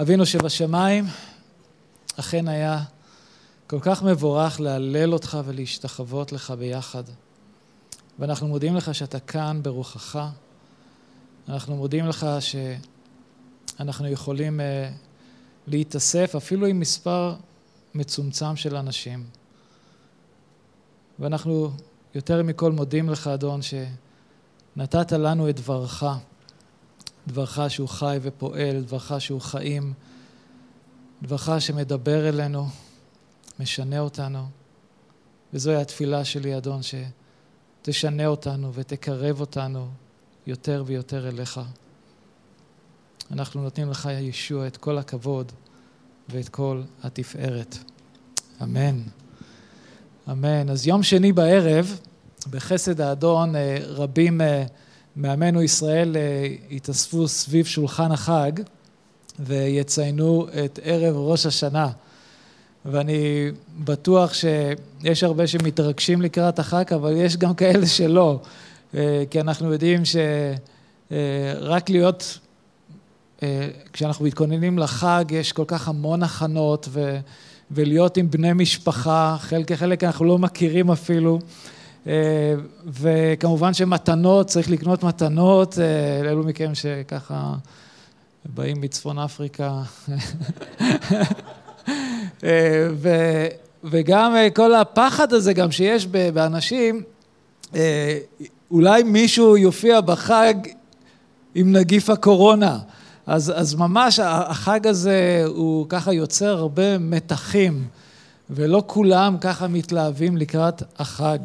אבינו 0.00 0.26
שבשמיים, 0.26 1.04
אכן 2.16 2.48
היה 2.48 2.82
כל 3.66 3.78
כך 3.80 4.02
מבורך 4.02 4.60
להלל 4.60 5.12
אותך 5.12 5.38
ולהשתחוות 5.44 6.32
לך 6.32 6.50
ביחד. 6.50 7.02
ואנחנו 8.18 8.48
מודים 8.48 8.76
לך 8.76 8.94
שאתה 8.94 9.20
כאן 9.20 9.60
ברוחך. 9.62 10.28
אנחנו 11.48 11.76
מודים 11.76 12.06
לך 12.06 12.26
שאנחנו 12.40 14.08
יכולים 14.08 14.60
uh, 14.60 14.62
להתאסף 15.66 16.34
אפילו 16.36 16.66
עם 16.66 16.80
מספר 16.80 17.34
מצומצם 17.94 18.56
של 18.56 18.76
אנשים. 18.76 19.24
ואנחנו 21.18 21.70
יותר 22.14 22.42
מכל 22.42 22.72
מודים 22.72 23.10
לך, 23.10 23.26
אדון, 23.26 23.60
שנתת 23.62 25.12
לנו 25.12 25.48
את 25.48 25.56
דברך, 25.56 26.04
דברך 27.28 27.60
שהוא 27.68 27.88
חי 27.88 28.18
ופועל, 28.22 28.82
דברך 28.82 29.12
שהוא 29.18 29.40
חיים, 29.40 29.92
דברך 31.22 31.50
שמדבר 31.58 32.28
אלינו, 32.28 32.66
משנה 33.60 33.98
אותנו. 33.98 34.46
וזוהי 35.52 35.76
התפילה 35.76 36.24
שלי, 36.24 36.56
אדון, 36.56 36.80
שתשנה 37.82 38.26
אותנו 38.26 38.74
ותקרב 38.74 39.40
אותנו 39.40 39.88
יותר 40.46 40.84
ויותר 40.86 41.28
אליך. 41.28 41.60
אנחנו 43.30 43.62
נותנים 43.62 43.90
לך, 43.90 44.08
ישוע, 44.12 44.66
את 44.66 44.76
כל 44.76 44.98
הכבוד 44.98 45.52
ואת 46.28 46.48
כל 46.48 46.82
התפארת. 47.02 47.78
אמן. 48.62 49.02
אמן. 50.30 50.70
אז 50.70 50.86
יום 50.86 51.02
שני 51.02 51.32
בערב, 51.32 51.98
בחסד 52.50 53.00
האדון, 53.00 53.56
אה, 53.56 53.78
רבים 53.82 54.40
אה, 55.18 55.22
מעמנו 55.22 55.62
ישראל 55.62 56.16
אה, 56.16 56.46
יתאספו 56.70 57.28
סביב 57.28 57.66
שולחן 57.66 58.12
החג 58.12 58.52
ויציינו 59.38 60.46
את 60.64 60.78
ערב 60.82 61.16
ראש 61.16 61.46
השנה. 61.46 61.88
ואני 62.84 63.50
בטוח 63.84 64.32
שיש 64.34 65.22
הרבה 65.22 65.46
שמתרגשים 65.46 66.22
לקראת 66.22 66.58
החג, 66.58 66.84
אבל 66.94 67.16
יש 67.16 67.36
גם 67.36 67.54
כאלה 67.54 67.86
שלא, 67.86 68.40
כי 69.30 69.40
אנחנו 69.40 69.72
יודעים 69.72 70.02
שרק 70.04 71.90
להיות, 71.90 72.38
כשאנחנו 73.92 74.24
מתכוננים 74.24 74.78
לחג, 74.78 75.24
יש 75.30 75.52
כל 75.52 75.64
כך 75.66 75.88
המון 75.88 76.22
הכנות, 76.22 76.88
ו... 76.90 77.18
ולהיות 77.70 78.16
עם 78.16 78.30
בני 78.30 78.52
משפחה, 78.52 79.36
חלק 79.40 79.72
חלק 79.72 80.04
אנחנו 80.04 80.24
לא 80.24 80.38
מכירים 80.38 80.90
אפילו. 80.90 81.38
אה, 82.08 82.54
וכמובן 82.86 83.74
שמתנות, 83.74 84.46
צריך 84.46 84.70
לקנות 84.70 85.02
מתנות, 85.02 85.78
אה, 85.78 86.22
לאלו 86.24 86.44
מכם 86.44 86.74
שככה 86.74 87.54
באים 88.44 88.80
מצפון 88.80 89.18
אפריקה. 89.18 89.82
אה, 92.44 92.88
ו, 92.92 93.08
וגם 93.84 94.34
כל 94.54 94.74
הפחד 94.74 95.32
הזה 95.32 95.52
גם 95.52 95.70
שיש 95.70 96.06
באנשים, 96.06 97.02
אולי 98.70 99.02
מישהו 99.02 99.56
יופיע 99.56 100.00
בחג 100.00 100.54
עם 101.54 101.72
נגיף 101.72 102.10
הקורונה. 102.10 102.78
אז, 103.26 103.52
אז 103.56 103.74
ממש 103.74 104.20
החג 104.20 104.86
הזה 104.86 105.42
הוא 105.46 105.86
ככה 105.88 106.12
יוצר 106.12 106.58
הרבה 106.58 106.98
מתחים, 106.98 107.84
ולא 108.50 108.82
כולם 108.86 109.36
ככה 109.40 109.68
מתלהבים 109.68 110.36
לקראת 110.36 110.82
החג. 110.98 111.38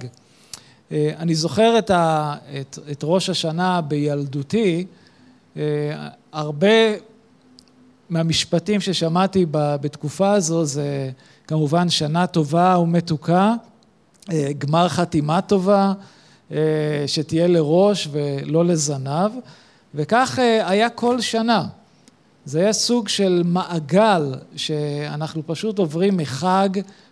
אה, 0.94 1.12
אני 1.20 1.36
זוכר 1.36 1.80
את, 1.80 1.90
ה, 1.90 2.36
את, 2.62 2.80
את 2.92 3.00
ראש 3.04 3.30
השנה 3.30 3.82
בילדותי, 3.82 4.86
אה, 5.58 5.62
הרבה 6.32 6.68
מהמשפטים 8.10 8.82
ששמעתי 8.82 9.46
בתקופה 9.52 10.32
הזו 10.32 10.66
זה 10.66 11.12
כמובן 11.48 11.90
שנה 11.90 12.28
טובה 12.28 12.78
ומתוקה, 12.78 13.54
אה, 14.32 14.50
גמר 14.58 14.90
חתימה 14.90 15.42
טובה, 15.42 15.94
שתהיה 17.08 17.48
לראש 17.48 18.08
ולא 18.12 18.66
לזנב. 18.66 19.32
וכך 19.96 20.40
היה 20.66 20.90
כל 20.90 21.22
שנה. 21.22 21.68
זה 22.46 22.60
היה 22.60 22.74
סוג 22.74 23.08
של 23.08 23.42
מעגל 23.46 24.36
שאנחנו 24.56 25.42
פשוט 25.46 25.80
עוברים 25.80 26.18
מחג 26.18 26.70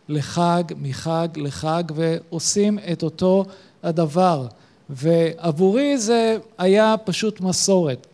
לחג, 0.09 0.63
מחג 0.81 1.27
לחג, 1.35 1.83
ועושים 1.95 2.79
את 2.91 3.03
אותו 3.03 3.45
הדבר. 3.83 4.47
ועבורי 4.89 5.97
זה 5.97 6.37
היה 6.57 6.95
פשוט 7.03 7.41
מסורת. 7.41 8.07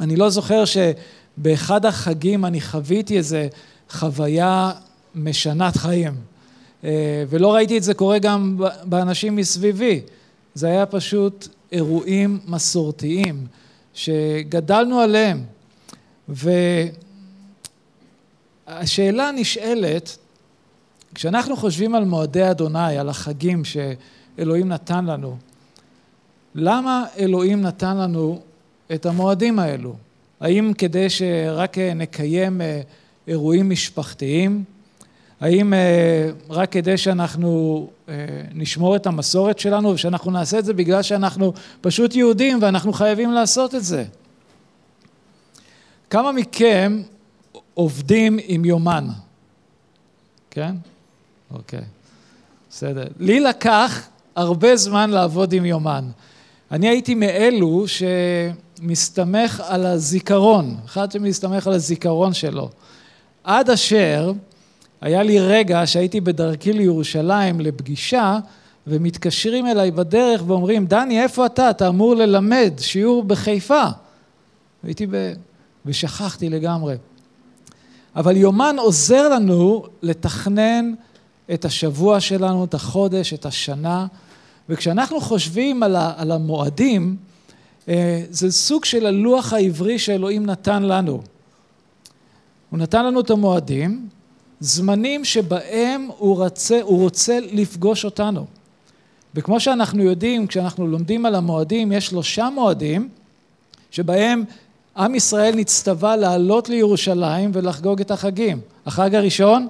אני 0.00 0.16
לא 0.16 0.30
זוכר 0.30 0.64
שבאחד 0.64 1.86
החגים 1.86 2.44
אני 2.44 2.60
חוויתי 2.60 3.18
איזה 3.18 3.48
חוויה 3.90 4.72
משנת 5.14 5.76
חיים. 5.76 6.14
אה, 6.84 7.24
ולא 7.28 7.54
ראיתי 7.54 7.78
את 7.78 7.82
זה 7.82 7.94
קורה 7.94 8.18
גם 8.18 8.60
באנשים 8.84 9.36
מסביבי. 9.36 10.00
זה 10.54 10.66
היה 10.66 10.86
פשוט 10.86 11.48
אירועים 11.72 12.40
מסורתיים. 12.46 13.46
שגדלנו 13.96 15.00
עליהם. 15.00 15.44
והשאלה 18.68 19.30
נשאלת, 19.30 20.16
כשאנחנו 21.14 21.56
חושבים 21.56 21.94
על 21.94 22.04
מועדי 22.04 22.50
אדוני, 22.50 22.98
על 22.98 23.08
החגים 23.08 23.62
שאלוהים 24.36 24.68
נתן 24.68 25.04
לנו, 25.04 25.36
למה 26.54 27.04
אלוהים 27.18 27.60
נתן 27.60 27.96
לנו 27.96 28.40
את 28.94 29.06
המועדים 29.06 29.58
האלו? 29.58 29.94
האם 30.40 30.72
כדי 30.78 31.10
שרק 31.10 31.78
נקיים 31.78 32.60
אה, 32.60 32.80
אירועים 33.28 33.70
משפחתיים? 33.70 34.64
האם 35.40 35.74
אה, 35.74 36.30
רק 36.50 36.72
כדי 36.72 36.96
שאנחנו 36.96 37.88
אה, 38.08 38.14
נשמור 38.54 38.96
את 38.96 39.06
המסורת 39.06 39.58
שלנו 39.58 39.88
ושאנחנו 39.88 40.30
נעשה 40.30 40.58
את 40.58 40.64
זה 40.64 40.74
בגלל 40.74 41.02
שאנחנו 41.02 41.52
פשוט 41.80 42.14
יהודים 42.14 42.58
ואנחנו 42.62 42.92
חייבים 42.92 43.32
לעשות 43.32 43.74
את 43.74 43.84
זה? 43.84 44.04
כמה 46.10 46.32
מכם 46.32 47.02
עובדים 47.74 48.38
עם 48.46 48.64
יומן? 48.64 49.08
כן? 50.50 50.74
אוקיי, 51.50 51.80
בסדר. 52.70 53.04
לי 53.18 53.40
לקח 53.40 54.08
הרבה 54.36 54.76
זמן 54.76 55.10
לעבוד 55.10 55.52
עם 55.52 55.64
יומן. 55.64 56.04
אני 56.70 56.88
הייתי 56.88 57.14
מאלו 57.14 57.84
שמסתמך 57.88 59.62
על 59.66 59.86
הזיכרון, 59.86 60.76
אחד 60.84 61.12
שמסתמך 61.12 61.66
על 61.66 61.72
הזיכרון 61.72 62.34
שלו. 62.34 62.68
עד 63.44 63.70
אשר 63.70 64.32
היה 65.00 65.22
לי 65.22 65.40
רגע 65.40 65.82
שהייתי 65.86 66.20
בדרכי 66.20 66.72
לירושלים 66.72 67.60
לפגישה, 67.60 68.38
ומתקשרים 68.86 69.66
אליי 69.66 69.90
בדרך 69.90 70.42
ואומרים, 70.46 70.86
דני, 70.86 71.22
איפה 71.22 71.46
אתה? 71.46 71.70
אתה 71.70 71.88
אמור 71.88 72.14
ללמד 72.14 72.72
שיעור 72.78 73.24
בחיפה. 73.24 73.84
הייתי 74.82 75.06
ב... 75.06 75.32
ושכחתי 75.86 76.48
לגמרי. 76.48 76.96
אבל 78.16 78.36
יומן 78.36 78.76
עוזר 78.78 79.28
לנו 79.28 79.84
לתכנן 80.02 80.92
את 81.54 81.64
השבוע 81.64 82.20
שלנו, 82.20 82.64
את 82.64 82.74
החודש, 82.74 83.34
את 83.34 83.46
השנה, 83.46 84.06
וכשאנחנו 84.68 85.20
חושבים 85.20 85.82
על, 85.82 85.96
ה... 85.96 86.12
על 86.16 86.32
המועדים, 86.32 87.16
אה, 87.88 88.22
זה 88.30 88.52
סוג 88.52 88.84
של 88.84 89.06
הלוח 89.06 89.52
העברי 89.52 89.98
שאלוהים 89.98 90.46
נתן 90.46 90.82
לנו. 90.82 91.22
הוא 92.70 92.78
נתן 92.78 93.06
לנו 93.06 93.20
את 93.20 93.30
המועדים, 93.30 94.08
זמנים 94.60 95.24
שבהם 95.24 96.08
הוא 96.18 96.36
רוצה, 96.36 96.80
הוא 96.82 97.02
רוצה 97.02 97.38
לפגוש 97.52 98.04
אותנו. 98.04 98.46
וכמו 99.34 99.60
שאנחנו 99.60 100.02
יודעים, 100.02 100.46
כשאנחנו 100.46 100.86
לומדים 100.86 101.26
על 101.26 101.34
המועדים, 101.34 101.92
יש 101.92 102.06
שלושה 102.06 102.48
מועדים 102.50 103.08
שבהם 103.90 104.44
עם 104.96 105.14
ישראל 105.14 105.54
נצטווה 105.54 106.16
לעלות 106.16 106.68
לירושלים 106.68 107.50
ולחגוג 107.54 108.00
את 108.00 108.10
החגים. 108.10 108.60
החג 108.86 109.14
הראשון, 109.14 109.66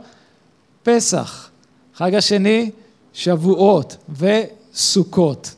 פסח. 0.83 1.51
החג 1.95 2.15
השני, 2.15 2.71
שבועות 3.13 3.97
וסוכות. 4.77 5.55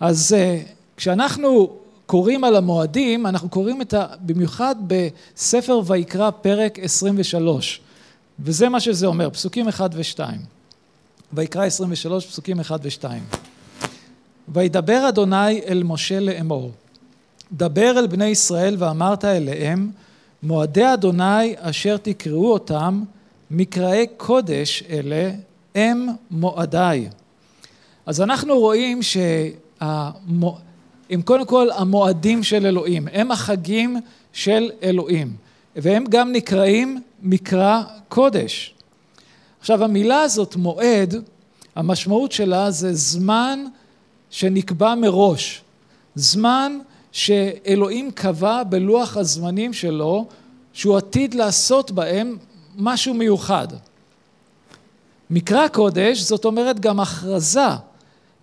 אז 0.00 0.34
אה, 0.38 0.60
כשאנחנו 0.96 1.70
קוראים 2.06 2.44
על 2.44 2.56
המועדים, 2.56 3.26
אנחנו 3.26 3.48
קוראים 3.48 3.82
את 3.82 3.94
ה... 3.94 4.06
במיוחד 4.20 4.74
בספר 4.86 5.80
ויקרא 5.86 6.30
פרק 6.30 6.78
23. 6.78 7.80
וזה 8.40 8.68
מה 8.68 8.80
שזה 8.80 9.06
אומר, 9.06 9.30
פסוקים 9.30 9.68
1 9.68 9.90
ו-2. 9.94 10.20
ויקרא 11.32 11.64
23, 11.64 12.26
פסוקים 12.26 12.60
1 12.60 12.80
ו-2. 12.82 13.04
וידבר 14.48 15.08
אדוני 15.08 15.60
אל 15.60 15.82
משה 15.82 16.20
לאמור, 16.20 16.70
דבר 17.52 17.98
אל 17.98 18.06
בני 18.06 18.26
ישראל 18.26 18.76
ואמרת 18.78 19.24
אליהם, 19.24 19.90
מועדי 20.42 20.94
אדוני 20.94 21.54
אשר 21.58 21.96
תקראו 21.96 22.52
אותם, 22.52 23.02
מקראי 23.50 24.06
קודש 24.16 24.82
אלה, 24.90 25.30
הם 25.74 26.08
מועדיי. 26.30 27.08
אז 28.06 28.20
אנחנו 28.20 28.58
רואים 28.58 29.02
שהם 29.02 30.22
קודם 31.24 31.46
כל 31.46 31.68
המועדים 31.76 32.42
של 32.42 32.66
אלוהים, 32.66 33.08
הם 33.12 33.30
החגים 33.30 33.96
של 34.32 34.70
אלוהים. 34.82 35.36
והם 35.76 36.04
גם 36.08 36.32
נקראים 36.32 37.02
מקרא 37.22 37.82
קודש. 38.08 38.74
עכשיו 39.60 39.84
המילה 39.84 40.20
הזאת 40.22 40.56
מועד, 40.56 41.14
המשמעות 41.76 42.32
שלה 42.32 42.70
זה 42.70 42.94
זמן 42.94 43.64
שנקבע 44.30 44.94
מראש, 44.94 45.62
זמן 46.14 46.78
שאלוהים 47.12 48.10
קבע 48.10 48.62
בלוח 48.62 49.16
הזמנים 49.16 49.72
שלו 49.72 50.26
שהוא 50.72 50.96
עתיד 50.96 51.34
לעשות 51.34 51.90
בהם 51.90 52.36
משהו 52.76 53.14
מיוחד. 53.14 53.68
מקרא 55.30 55.68
קודש 55.68 56.18
זאת 56.18 56.44
אומרת 56.44 56.80
גם 56.80 57.00
הכרזה 57.00 57.60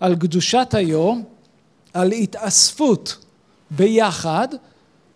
על 0.01 0.15
קדושת 0.15 0.68
היום, 0.74 1.24
על 1.94 2.12
התאספות 2.12 3.25
ביחד, 3.71 4.48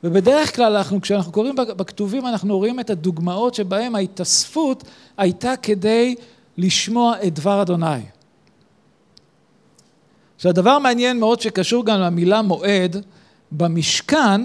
ובדרך 0.04 0.56
כלל 0.56 0.76
אנחנו, 0.76 1.02
כשאנחנו 1.02 1.32
קוראים 1.32 1.56
בכתובים 1.56 2.28
אנחנו 2.28 2.58
רואים 2.58 2.80
את 2.80 2.90
הדוגמאות 2.90 3.56
שבהם 3.56 3.96
ההתאספות 3.96 4.84
הייתה 5.18 5.54
כדי 5.62 6.16
לשמוע 6.58 7.16
את 7.28 7.34
דבר 7.34 7.62
אדוני. 7.62 8.02
עכשיו 10.36 10.50
הדבר 10.50 10.80
מעניין 10.80 11.20
מאוד 11.20 11.42
שקשור 11.42 11.86
גם 11.86 12.00
למילה 12.00 12.42
מועד, 12.42 13.06
במשכן, 13.52 14.42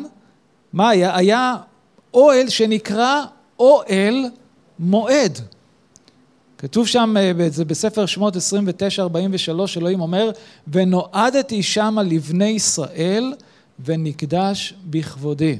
מה 0.72 0.88
היה? 0.88 1.16
היה 1.16 1.56
אוהל 2.14 2.48
שנקרא 2.48 3.24
אוהל 3.58 4.24
מועד. 4.78 5.38
כתוב 6.60 6.86
שם, 6.86 7.14
אה, 7.18 7.32
זה 7.48 7.64
בספר 7.64 8.06
שמות 8.06 8.36
29-43, 8.36 8.38
אלוהים 9.76 10.00
אומר, 10.00 10.30
ונועדתי 10.68 11.62
שמה 11.62 12.02
לבני 12.02 12.48
ישראל 12.48 13.34
ונקדש 13.84 14.74
בכבודי. 14.84 15.58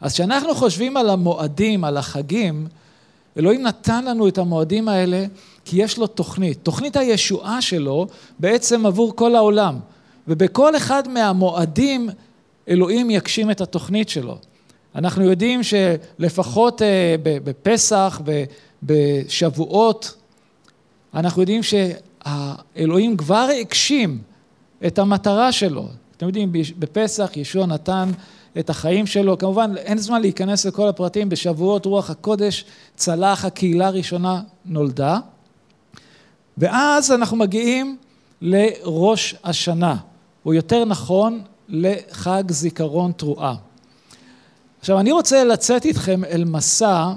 אז 0.00 0.14
כשאנחנו 0.14 0.54
חושבים 0.54 0.96
על 0.96 1.10
המועדים, 1.10 1.84
על 1.84 1.96
החגים, 1.96 2.66
אלוהים 3.38 3.62
נתן 3.62 4.04
לנו 4.04 4.28
את 4.28 4.38
המועדים 4.38 4.88
האלה 4.88 5.24
כי 5.64 5.82
יש 5.82 5.98
לו 5.98 6.06
תוכנית. 6.06 6.58
תוכנית 6.62 6.96
הישועה 6.96 7.62
שלו 7.62 8.06
בעצם 8.38 8.86
עבור 8.86 9.16
כל 9.16 9.34
העולם. 9.34 9.78
ובכל 10.28 10.76
אחד 10.76 11.08
מהמועדים 11.08 12.10
אלוהים 12.68 13.10
יגשים 13.10 13.50
את 13.50 13.60
התוכנית 13.60 14.08
שלו. 14.08 14.38
אנחנו 14.94 15.24
יודעים 15.24 15.60
שלפחות 15.62 16.82
אה, 16.82 17.14
בפסח, 17.22 18.20
בשבועות, 18.82 20.14
אנחנו 21.14 21.42
יודעים 21.42 21.60
שהאלוהים 21.62 23.16
כבר 23.16 23.48
הגשים 23.60 24.18
את 24.86 24.98
המטרה 24.98 25.52
שלו. 25.52 25.88
אתם 26.16 26.26
יודעים, 26.26 26.52
בפסח 26.78 27.30
ישוע 27.36 27.66
נתן 27.66 28.10
את 28.58 28.70
החיים 28.70 29.06
שלו, 29.06 29.38
כמובן 29.38 29.72
אין 29.76 29.98
זמן 29.98 30.20
להיכנס 30.20 30.66
לכל 30.66 30.88
הפרטים, 30.88 31.28
בשבועות 31.28 31.86
רוח 31.86 32.10
הקודש 32.10 32.64
צלח, 32.96 33.44
הקהילה 33.44 33.86
הראשונה 33.86 34.42
נולדה, 34.64 35.18
ואז 36.58 37.12
אנחנו 37.12 37.36
מגיעים 37.36 37.96
לראש 38.40 39.34
השנה, 39.44 39.96
או 40.46 40.54
יותר 40.54 40.84
נכון 40.84 41.42
לחג 41.68 42.44
זיכרון 42.50 43.12
תרועה. 43.12 43.54
עכשיו 44.80 45.00
אני 45.00 45.12
רוצה 45.12 45.44
לצאת 45.44 45.84
איתכם 45.84 46.24
אל 46.24 46.44
מסע, 46.44 47.12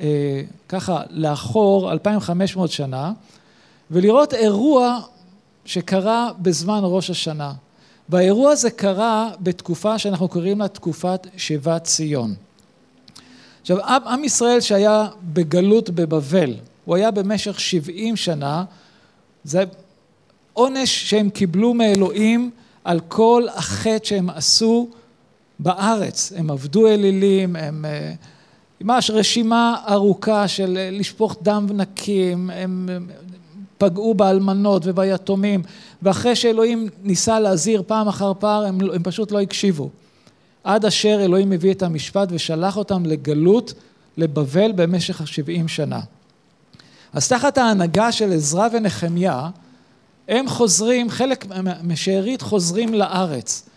אה, 0.00 0.42
ככה 0.70 1.02
לאחור 1.10 1.92
2,500 1.92 2.70
שנה, 2.70 3.12
ולראות 3.90 4.34
אירוע 4.34 5.00
שקרה 5.64 6.30
בזמן 6.38 6.80
ראש 6.82 7.10
השנה. 7.10 7.52
והאירוע 8.08 8.52
הזה 8.52 8.70
קרה 8.70 9.30
בתקופה 9.40 9.98
שאנחנו 9.98 10.28
קוראים 10.28 10.58
לה 10.58 10.68
תקופת 10.68 11.26
שיבת 11.36 11.84
ציון. 11.84 12.34
עכשיו, 13.60 13.78
עם 14.08 14.24
ישראל 14.24 14.60
שהיה 14.60 15.08
בגלות 15.22 15.90
בבבל, 15.90 16.54
הוא 16.84 16.96
היה 16.96 17.10
במשך 17.10 17.60
70 17.60 18.16
שנה, 18.16 18.64
זה 19.44 19.64
עונש 20.52 21.10
שהם 21.10 21.30
קיבלו 21.30 21.74
מאלוהים 21.74 22.50
על 22.84 23.00
כל 23.08 23.46
החטא 23.54 24.04
שהם 24.04 24.30
עשו 24.30 24.88
בארץ. 25.58 26.32
הם 26.36 26.50
עבדו 26.50 26.88
אלילים, 26.88 27.56
הם... 27.56 27.84
אה, 27.84 28.12
ממש 28.80 29.10
רשימה 29.10 29.76
ארוכה 29.88 30.48
של 30.48 30.76
אה, 30.76 30.90
לשפוך 30.92 31.36
דם 31.42 31.66
נקים, 31.70 32.50
הם 32.50 32.88
פגעו 33.78 34.14
באלמנות 34.14 34.82
וביתומים, 34.84 35.62
ואחרי 36.02 36.36
שאלוהים 36.36 36.88
ניסה 37.02 37.40
להזהיר 37.40 37.82
פעם 37.86 38.08
אחר 38.08 38.32
פעם, 38.38 38.64
הם, 38.64 38.90
הם 38.94 39.02
פשוט 39.02 39.32
לא 39.32 39.40
הקשיבו. 39.40 39.90
עד 40.64 40.84
אשר 40.84 41.18
אלוהים 41.24 41.52
הביא 41.52 41.72
את 41.72 41.82
המשפט 41.82 42.28
ושלח 42.30 42.76
אותם 42.76 43.06
לגלות 43.06 43.72
לבבל 44.16 44.72
במשך 44.72 45.28
שבעים 45.28 45.68
שנה. 45.68 46.00
אז 47.12 47.28
תחת 47.28 47.58
ההנהגה 47.58 48.12
של 48.12 48.32
עזרא 48.32 48.68
ונחמיה, 48.72 49.48
הם 50.28 50.48
חוזרים, 50.48 51.10
חלק 51.10 51.46
משארית 51.82 52.42
חוזרים 52.42 52.94
לארץ. 52.94 53.68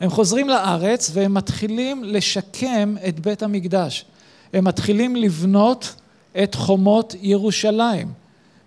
הם 0.00 0.10
חוזרים 0.10 0.48
לארץ 0.48 1.10
והם 1.14 1.34
מתחילים 1.34 2.04
לשקם 2.04 2.94
את 3.08 3.20
בית 3.20 3.42
המקדש. 3.42 4.04
הם 4.52 4.64
מתחילים 4.64 5.16
לבנות 5.16 5.94
את 6.42 6.54
חומות 6.54 7.14
ירושלים. 7.20 8.08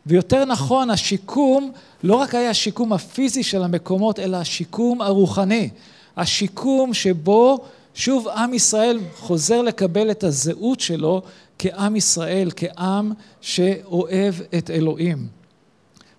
ויותר 0.05 0.45
נכון, 0.45 0.89
השיקום 0.89 1.71
לא 2.03 2.15
רק 2.15 2.35
היה 2.35 2.49
השיקום 2.49 2.93
הפיזי 2.93 3.43
של 3.43 3.63
המקומות, 3.63 4.19
אלא 4.19 4.37
השיקום 4.37 5.01
הרוחני. 5.01 5.69
השיקום 6.17 6.93
שבו 6.93 7.59
שוב 7.93 8.27
עם 8.27 8.53
ישראל 8.53 8.99
חוזר 9.15 9.61
לקבל 9.61 10.11
את 10.11 10.23
הזהות 10.23 10.79
שלו 10.79 11.21
כעם 11.59 11.95
ישראל, 11.95 12.51
כעם 12.55 13.13
שאוהב 13.41 14.35
את 14.57 14.69
אלוהים. 14.69 15.27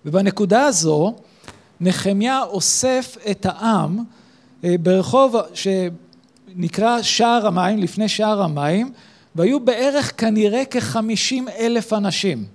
ובנקודה 0.05 0.65
הזו 0.65 1.13
נחמיה 1.81 2.43
אוסף 2.43 3.17
את 3.31 3.45
העם 3.45 4.03
אה, 4.63 4.75
ברחוב 4.81 5.35
שנקרא 5.53 7.01
שער 7.01 7.47
המים, 7.47 7.77
לפני 7.77 8.09
שער 8.09 8.41
המים, 8.41 8.91
והיו 9.37 9.59
בערך 9.59 10.21
כנראה 10.21 10.65
כחמישים 10.65 11.47
אלף 11.49 11.93
אנשים. 11.93 12.45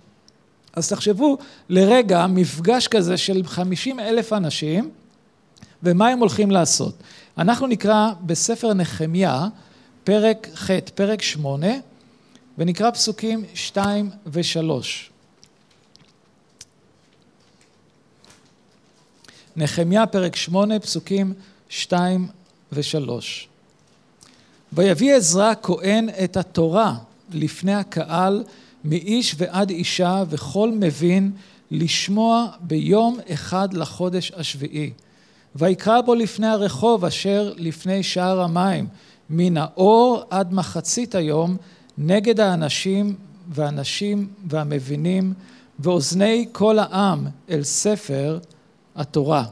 אז 0.73 0.89
תחשבו 0.89 1.39
לרגע 1.69 2.27
מפגש 2.27 2.89
כזה 2.89 3.17
של 3.17 3.47
חמישים 3.47 4.01
אלף 4.01 4.33
אנשים, 4.33 4.91
ומה 5.83 6.09
הם 6.09 6.19
הולכים 6.19 6.51
לעשות. 6.51 6.95
אנחנו 7.39 7.67
נקרא 7.67 8.13
בספר 8.21 8.75
נחמיה, 8.75 9.49
פרק 10.05 10.49
ח', 10.55 10.71
פרק 10.95 11.23
שמונה, 11.23 11.73
ונקרא 12.59 12.91
פסוקים 12.91 13.45
שתיים 13.55 14.11
ושלוש. 14.27 15.11
נחמיה 19.57 20.07
פרק 20.07 20.37
שמונה, 20.37 20.81
פסוקים 20.81 21.35
שתיים 21.69 22.29
ושלוש. 22.73 23.49
ויביא 24.73 25.15
עזרא 25.15 25.53
כהן 25.63 26.09
את 26.25 26.37
התורה 26.37 26.95
לפני 27.33 27.75
הקהל 27.75 28.45
מאיש 28.85 29.35
ועד 29.39 29.71
אישה 29.71 30.25
וכל 30.29 30.71
מבין 30.71 31.31
לשמוע 31.71 32.47
ביום 32.61 33.19
אחד 33.33 33.75
לחודש 33.75 34.33
השביעי. 34.37 34.91
ויקרא 35.57 36.01
בו 36.01 36.15
לפני 36.15 36.47
הרחוב 36.47 37.05
אשר 37.05 37.53
לפני 37.57 38.03
שער 38.03 38.41
המים, 38.41 38.87
מן 39.31 39.57
האור 39.57 40.23
עד 40.31 40.55
מחצית 40.55 41.15
היום, 41.15 41.57
נגד 41.99 42.41
האנשים 42.41 43.15
והנשים 43.49 44.29
והמבינים, 44.49 45.35
ואוזני 45.79 46.47
כל 46.53 46.79
העם 46.79 47.27
אל 47.51 47.63
ספר 47.63 48.39
התורה. 48.97 49.45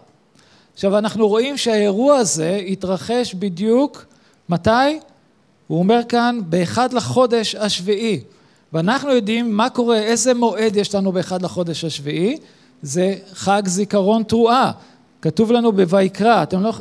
עכשיו 0.74 0.98
אנחנו 0.98 1.28
רואים 1.28 1.56
שהאירוע 1.56 2.16
הזה 2.16 2.60
התרחש 2.66 3.34
בדיוק, 3.34 4.06
מתי? 4.48 4.70
הוא 5.70 5.78
אומר 5.78 6.00
כאן, 6.08 6.40
באחד 6.48 6.92
לחודש 6.92 7.54
השביעי. 7.54 8.20
ואנחנו 8.72 9.10
יודעים 9.10 9.56
מה 9.56 9.70
קורה, 9.70 9.98
איזה 9.98 10.34
מועד 10.34 10.76
יש 10.76 10.94
לנו 10.94 11.12
באחד 11.12 11.42
לחודש 11.42 11.84
השביעי, 11.84 12.36
זה 12.82 13.14
חג 13.32 13.62
זיכרון 13.66 14.22
תרועה. 14.22 14.72
כתוב 15.22 15.52
לנו 15.52 15.72
בויקרא, 15.72 16.42
אתם 16.42 16.62
לא, 16.62 16.72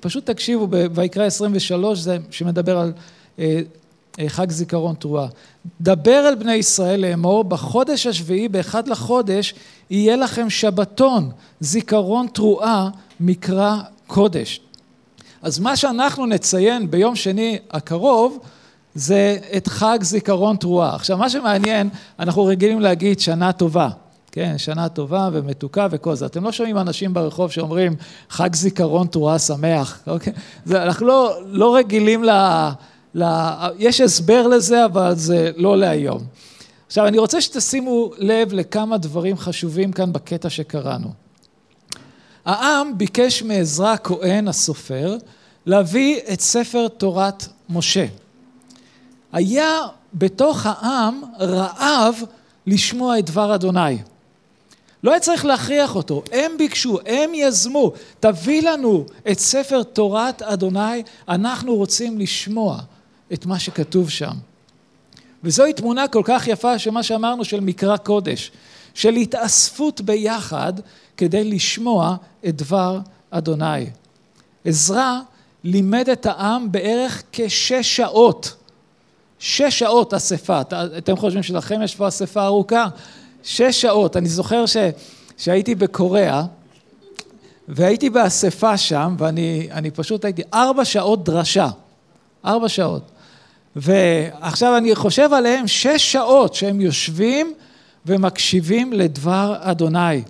פשוט 0.00 0.26
תקשיבו, 0.26 0.68
בויקרא 0.94 1.24
23 1.24 1.98
זה 1.98 2.18
שמדבר 2.30 2.78
על 2.78 2.92
אה, 3.38 3.60
אה, 4.20 4.28
חג 4.28 4.50
זיכרון 4.50 4.94
תרועה. 4.94 5.28
דבר 5.80 6.28
אל 6.28 6.34
בני 6.34 6.54
ישראל 6.54 7.00
לאמור, 7.00 7.44
בחודש 7.44 8.06
השביעי, 8.06 8.48
באחד 8.48 8.88
לחודש, 8.88 9.54
יהיה 9.90 10.16
לכם 10.16 10.50
שבתון, 10.50 11.30
זיכרון 11.60 12.26
תרועה, 12.26 12.88
מקרא 13.20 13.76
קודש. 14.06 14.60
אז 15.42 15.58
מה 15.58 15.76
שאנחנו 15.76 16.26
נציין 16.26 16.90
ביום 16.90 17.16
שני 17.16 17.58
הקרוב, 17.70 18.38
זה 18.94 19.38
את 19.56 19.66
חג 19.66 19.98
זיכרון 20.02 20.56
תרועה. 20.56 20.94
עכשיו, 20.94 21.18
מה 21.18 21.30
שמעניין, 21.30 21.88
אנחנו 22.18 22.44
רגילים 22.44 22.80
להגיד 22.80 23.20
שנה 23.20 23.52
טובה. 23.52 23.88
כן, 24.32 24.58
שנה 24.58 24.88
טובה 24.88 25.28
ומתוקה 25.32 25.86
וכל 25.90 26.14
זה. 26.14 26.26
אתם 26.26 26.44
לא 26.44 26.52
שומעים 26.52 26.78
אנשים 26.78 27.14
ברחוב 27.14 27.50
שאומרים 27.50 27.96
חג 28.30 28.54
זיכרון 28.54 29.06
תרועה 29.06 29.38
שמח, 29.38 30.00
אוקיי? 30.06 30.32
זה, 30.64 30.82
אנחנו 30.82 31.06
לא, 31.06 31.38
לא 31.46 31.76
רגילים 31.76 32.24
ל, 33.14 33.28
יש 33.78 34.00
הסבר 34.00 34.46
לזה, 34.46 34.84
אבל 34.84 35.14
זה 35.14 35.50
לא 35.56 35.78
להיום. 35.78 36.24
עכשיו, 36.86 37.06
אני 37.06 37.18
רוצה 37.18 37.40
שתשימו 37.40 38.10
לב 38.18 38.52
לכמה 38.52 38.98
דברים 38.98 39.36
חשובים 39.36 39.92
כאן 39.92 40.12
בקטע 40.12 40.50
שקראנו. 40.50 41.27
העם 42.48 42.98
ביקש 42.98 43.42
מעזרא 43.42 43.92
הכהן 43.92 44.48
הסופר 44.48 45.16
להביא 45.66 46.20
את 46.32 46.40
ספר 46.40 46.88
תורת 46.88 47.46
משה. 47.68 48.06
היה 49.32 49.80
בתוך 50.14 50.66
העם 50.66 51.22
רעב 51.40 52.22
לשמוע 52.66 53.18
את 53.18 53.30
דבר 53.30 53.54
אדוני. 53.54 53.98
לא 55.02 55.10
היה 55.10 55.20
צריך 55.20 55.44
להכריח 55.44 55.94
אותו, 55.94 56.22
הם 56.32 56.52
ביקשו, 56.58 56.98
הם 57.06 57.34
יזמו, 57.34 57.92
תביא 58.20 58.70
לנו 58.70 59.04
את 59.30 59.38
ספר 59.38 59.82
תורת 59.82 60.42
אדוני, 60.42 61.02
אנחנו 61.28 61.74
רוצים 61.74 62.18
לשמוע 62.18 62.78
את 63.32 63.46
מה 63.46 63.58
שכתוב 63.58 64.10
שם. 64.10 64.34
וזוהי 65.44 65.72
תמונה 65.72 66.08
כל 66.08 66.22
כך 66.24 66.48
יפה 66.48 66.78
של 66.78 66.90
מה 66.90 67.02
שאמרנו 67.02 67.44
של 67.44 67.60
מקרא 67.60 67.96
קודש, 67.96 68.50
של 68.98 69.14
התאספות 69.14 70.00
ביחד 70.00 70.72
כדי 71.16 71.44
לשמוע 71.44 72.16
את 72.48 72.56
דבר 72.56 72.98
אדוני. 73.30 73.86
עזרא 74.64 75.18
לימד 75.64 76.08
את 76.08 76.26
העם 76.26 76.72
בערך 76.72 77.22
כשש 77.32 77.96
שעות. 77.96 78.54
שש 79.38 79.78
שעות 79.78 80.14
אספה. 80.14 80.60
אתם 80.98 81.16
חושבים 81.16 81.42
שלכם 81.42 81.82
יש 81.82 81.94
פה 81.94 82.08
אספה 82.08 82.44
ארוכה? 82.44 82.86
שש 83.42 83.80
שעות. 83.80 84.16
אני 84.16 84.28
זוכר 84.28 84.66
ש, 84.66 84.76
שהייתי 85.36 85.74
בקוריאה, 85.74 86.42
והייתי 87.68 88.10
באספה 88.10 88.76
שם, 88.76 89.14
ואני 89.18 89.90
פשוט 89.94 90.24
הייתי 90.24 90.42
ארבע 90.54 90.84
שעות 90.84 91.24
דרשה. 91.24 91.68
ארבע 92.44 92.68
שעות. 92.68 93.02
ועכשיו 93.76 94.76
אני 94.76 94.94
חושב 94.94 95.32
עליהם 95.32 95.66
שש 95.66 96.12
שעות 96.12 96.54
שהם 96.54 96.80
יושבים 96.80 97.54
ומקשיבים 98.08 98.92
לדבר 98.92 99.56
אדוני. 99.60 100.22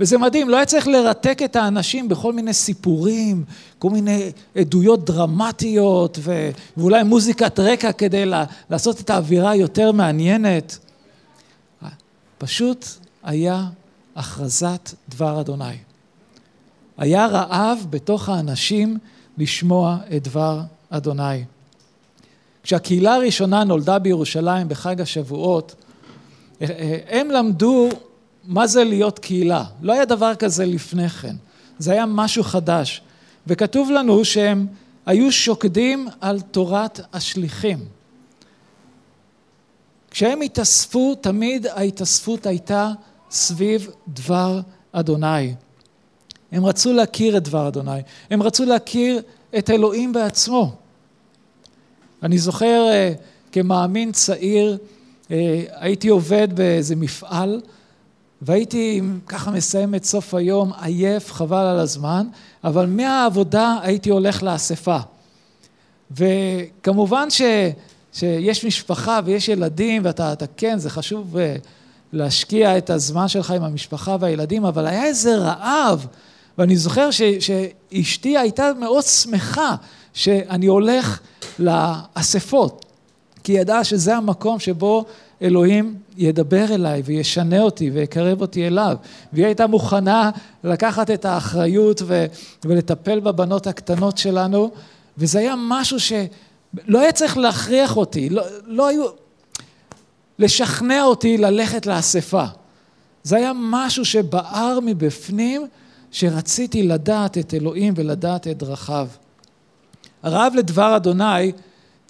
וזה 0.00 0.18
מדהים, 0.18 0.48
לא 0.48 0.56
היה 0.56 0.66
צריך 0.66 0.88
לרתק 0.88 1.40
את 1.44 1.56
האנשים 1.56 2.08
בכל 2.08 2.32
מיני 2.32 2.52
סיפורים, 2.52 3.44
כל 3.78 3.90
מיני 3.90 4.32
עדויות 4.54 5.04
דרמטיות 5.04 6.18
ו... 6.20 6.50
ואולי 6.76 7.02
מוזיקת 7.02 7.60
רקע 7.60 7.92
כדי 7.92 8.24
לעשות 8.70 9.00
את 9.00 9.10
האווירה 9.10 9.56
יותר 9.56 9.92
מעניינת. 9.92 10.78
פשוט 12.38 12.86
היה 13.22 13.66
הכרזת 14.16 14.94
דבר 15.08 15.40
אדוני. 15.40 15.76
היה 16.98 17.26
רעב 17.26 17.86
בתוך 17.90 18.28
האנשים 18.28 18.98
לשמוע 19.38 19.96
את 20.16 20.22
דבר 20.22 20.60
אדוני. 20.90 21.44
כשהקהילה 22.62 23.14
הראשונה 23.14 23.64
נולדה 23.64 23.98
בירושלים 23.98 24.68
בחג 24.68 25.00
השבועות, 25.00 25.74
הם 27.08 27.30
למדו 27.30 27.88
מה 28.44 28.66
זה 28.66 28.84
להיות 28.84 29.18
קהילה. 29.18 29.64
לא 29.82 29.92
היה 29.92 30.04
דבר 30.04 30.34
כזה 30.34 30.66
לפני 30.66 31.08
כן, 31.08 31.36
זה 31.78 31.92
היה 31.92 32.06
משהו 32.06 32.42
חדש. 32.42 33.02
וכתוב 33.46 33.90
לנו 33.90 34.24
שהם 34.24 34.66
היו 35.06 35.32
שוקדים 35.32 36.08
על 36.20 36.40
תורת 36.40 37.00
השליחים. 37.12 37.78
כשהם 40.10 40.40
התאספו, 40.40 41.14
תמיד 41.14 41.66
ההתאספות 41.66 42.46
הייתה 42.46 42.92
סביב 43.30 43.90
דבר 44.08 44.60
אדוני. 44.92 45.54
הם 46.52 46.66
רצו 46.66 46.92
להכיר 46.92 47.36
את 47.36 47.42
דבר 47.42 47.68
אדוני, 47.68 48.00
הם 48.30 48.42
רצו 48.42 48.64
להכיר 48.64 49.22
את 49.58 49.70
אלוהים 49.70 50.12
בעצמו. 50.12 50.72
אני 52.22 52.38
זוכר 52.38 52.88
אה, 52.90 53.12
כמאמין 53.52 54.12
צעיר, 54.12 54.78
הייתי 55.70 56.08
עובד 56.08 56.48
באיזה 56.54 56.96
מפעל, 56.96 57.60
והייתי 58.42 59.00
ככה 59.26 59.50
מסיים 59.50 59.94
את 59.94 60.04
סוף 60.04 60.34
היום 60.34 60.72
עייף, 60.80 61.32
חבל 61.32 61.66
על 61.66 61.78
הזמן, 61.78 62.26
אבל 62.64 62.86
מהעבודה 62.86 63.76
הייתי 63.82 64.10
הולך 64.10 64.42
לאספה. 64.42 64.98
וכמובן 66.10 67.30
ש, 67.30 67.42
שיש 68.12 68.64
משפחה 68.64 69.20
ויש 69.24 69.48
ילדים, 69.48 70.02
ואתה 70.04 70.32
אתה, 70.32 70.44
כן, 70.56 70.78
זה 70.78 70.90
חשוב 70.90 71.36
אה, 71.36 71.56
להשקיע 72.12 72.78
את 72.78 72.90
הזמן 72.90 73.28
שלך 73.28 73.50
עם 73.50 73.64
המשפחה 73.64 74.16
והילדים, 74.20 74.64
אבל 74.64 74.86
היה 74.86 75.04
איזה 75.04 75.36
רעב, 75.36 76.06
ואני 76.58 76.76
זוכר 76.76 77.10
ש, 77.10 77.22
שאשתי 77.22 78.38
הייתה 78.38 78.70
מאוד 78.80 79.04
שמחה 79.04 79.74
שאני 80.14 80.66
הולך 80.66 81.20
לאספות, 81.58 82.86
כי 83.44 83.52
היא 83.52 83.60
ידעה 83.60 83.84
שזה 83.84 84.16
המקום 84.16 84.58
שבו 84.58 85.04
אלוהים 85.42 85.94
ידבר 86.16 86.74
אליי 86.74 87.02
וישנה 87.04 87.62
אותי 87.62 87.90
ויקרב 87.90 88.40
אותי 88.40 88.66
אליו. 88.66 88.96
והיא 89.32 89.46
הייתה 89.46 89.66
מוכנה 89.66 90.30
לקחת 90.64 91.10
את 91.10 91.24
האחריות 91.24 92.02
ו- 92.06 92.26
ולטפל 92.64 93.20
בבנות 93.20 93.66
הקטנות 93.66 94.18
שלנו, 94.18 94.70
וזה 95.18 95.38
היה 95.38 95.54
משהו 95.58 96.00
שלא 96.00 97.00
היה 97.00 97.12
צריך 97.12 97.38
להכריח 97.38 97.96
אותי, 97.96 98.30
לא, 98.30 98.42
לא 98.66 98.88
היו... 98.88 99.04
לשכנע 100.40 101.02
אותי 101.02 101.38
ללכת 101.38 101.86
לאספה. 101.86 102.44
זה 103.22 103.36
היה 103.36 103.52
משהו 103.54 104.04
שבער 104.04 104.78
מבפנים, 104.82 105.66
שרציתי 106.10 106.82
לדעת 106.82 107.38
את 107.38 107.54
אלוהים 107.54 107.94
ולדעת 107.96 108.46
את 108.46 108.58
דרכיו. 108.58 109.08
הרעב 110.22 110.52
לדבר 110.56 110.96
אדוני 110.96 111.52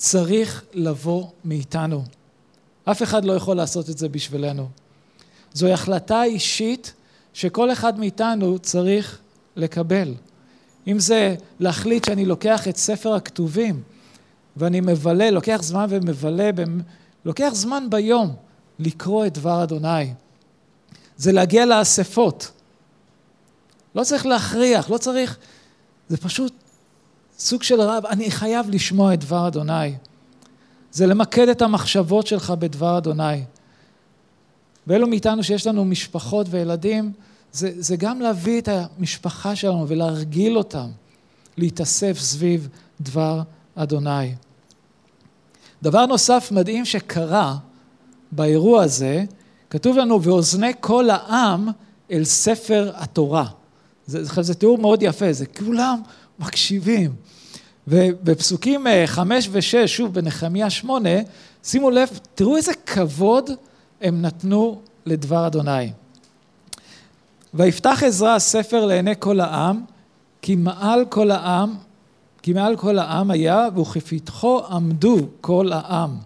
צריך 0.01 0.65
לבוא 0.73 1.27
מאיתנו. 1.45 2.05
אף 2.85 3.03
אחד 3.03 3.25
לא 3.25 3.33
יכול 3.33 3.57
לעשות 3.57 3.91
את 3.91 3.99
זה 3.99 4.09
בשבילנו. 4.09 4.69
זוהי 5.55 5.73
החלטה 5.73 6.23
אישית 6.23 6.93
שכל 7.33 7.73
אחד 7.73 7.99
מאיתנו 7.99 8.59
צריך 8.59 9.19
לקבל. 9.57 10.15
אם 10.87 10.99
זה 10.99 11.35
להחליט 11.61 12.05
שאני 12.05 12.25
לוקח 12.25 12.69
את 12.69 12.77
ספר 12.77 13.15
הכתובים 13.15 13.83
ואני 14.57 14.81
מבלה, 14.81 15.31
לוקח 15.31 15.63
זמן 15.63 15.87
ומבלה, 15.89 16.51
לוקח 17.25 17.51
זמן 17.53 17.87
ביום 17.91 18.35
לקרוא 18.79 19.27
את 19.27 19.33
דבר 19.33 19.63
אדוני. 19.63 20.13
זה 21.17 21.33
להגיע 21.33 21.67
לאספות. 21.67 22.51
לא 23.95 24.05
צריך 24.05 24.27
להכריח, 24.27 24.91
לא 24.91 24.99
צריך, 24.99 25.39
זה 26.09 26.17
פשוט 26.17 26.53
סוג 27.41 27.63
של 27.63 27.81
רב, 27.81 28.07
אני 28.07 28.31
חייב 28.31 28.71
לשמוע 28.71 29.15
את 29.15 29.21
דבר 29.21 29.49
אדוני. 29.49 29.95
זה 30.93 31.07
למקד 31.07 31.49
את 31.49 31.63
המחשבות 31.63 32.27
שלך 32.27 32.51
בדבר 32.51 32.99
אדוני. 32.99 33.45
ואלו 34.87 35.07
מאיתנו 35.07 35.45
שיש 35.45 35.67
לנו 35.67 35.85
משפחות 35.85 36.47
וילדים, 36.51 37.13
זה, 37.53 37.73
זה 37.79 37.97
גם 37.97 38.21
להביא 38.21 38.61
את 38.61 38.69
המשפחה 38.69 39.57
שלנו 39.57 39.89
ולהרגיל 39.89 40.59
אותם 40.59 40.89
להתאסף 41.57 42.19
סביב 42.19 42.69
דבר 43.01 43.43
אדוני. 43.75 44.35
דבר 45.83 46.07
נוסף 46.07 46.49
מדהים 46.53 46.85
שקרה 46.85 47.57
באירוע 48.33 48.83
הזה, 48.83 49.25
כתוב 49.71 49.97
לנו, 49.97 50.23
ואוזני 50.23 50.73
כל 50.81 51.11
העם 51.11 51.69
אל 52.11 52.25
ספר 52.25 52.93
התורה. 52.95 53.47
זה, 54.07 54.43
זה 54.43 54.55
תיאור 54.55 54.79
מאוד 54.79 55.03
יפה, 55.03 55.33
זה 55.33 55.47
כולם 55.47 56.03
מקשיבים. 56.41 57.13
ובפסוקים 57.89 58.87
אה, 58.87 59.07
חמש 59.07 59.49
ושש, 59.53 59.97
שוב 59.97 60.15
בנחמיה 60.15 60.71
שמונה, 60.71 61.19
שימו 61.65 61.91
לב, 61.91 62.09
תראו 62.35 62.57
איזה 62.57 62.73
כבוד 62.87 63.51
הם 64.01 64.23
נתנו 64.23 64.81
לדבר 65.07 65.47
אדוני. 65.47 65.93
ויפתח 67.55 68.03
עזרא 68.07 68.35
הספר 68.35 68.87
לעיני 68.87 69.15
כל 69.19 69.41
העם, 69.41 69.81
כי 70.43 70.57
מעל 70.57 71.05
כל 71.09 71.31
העם, 71.31 71.75
כי 72.43 72.53
מעל 72.53 72.77
כל 72.77 72.99
העם 72.99 73.31
היה, 73.31 73.69
וכפתחו 73.77 74.61
עמדו 74.71 75.19
כל 75.41 75.73
העם. 75.73 76.17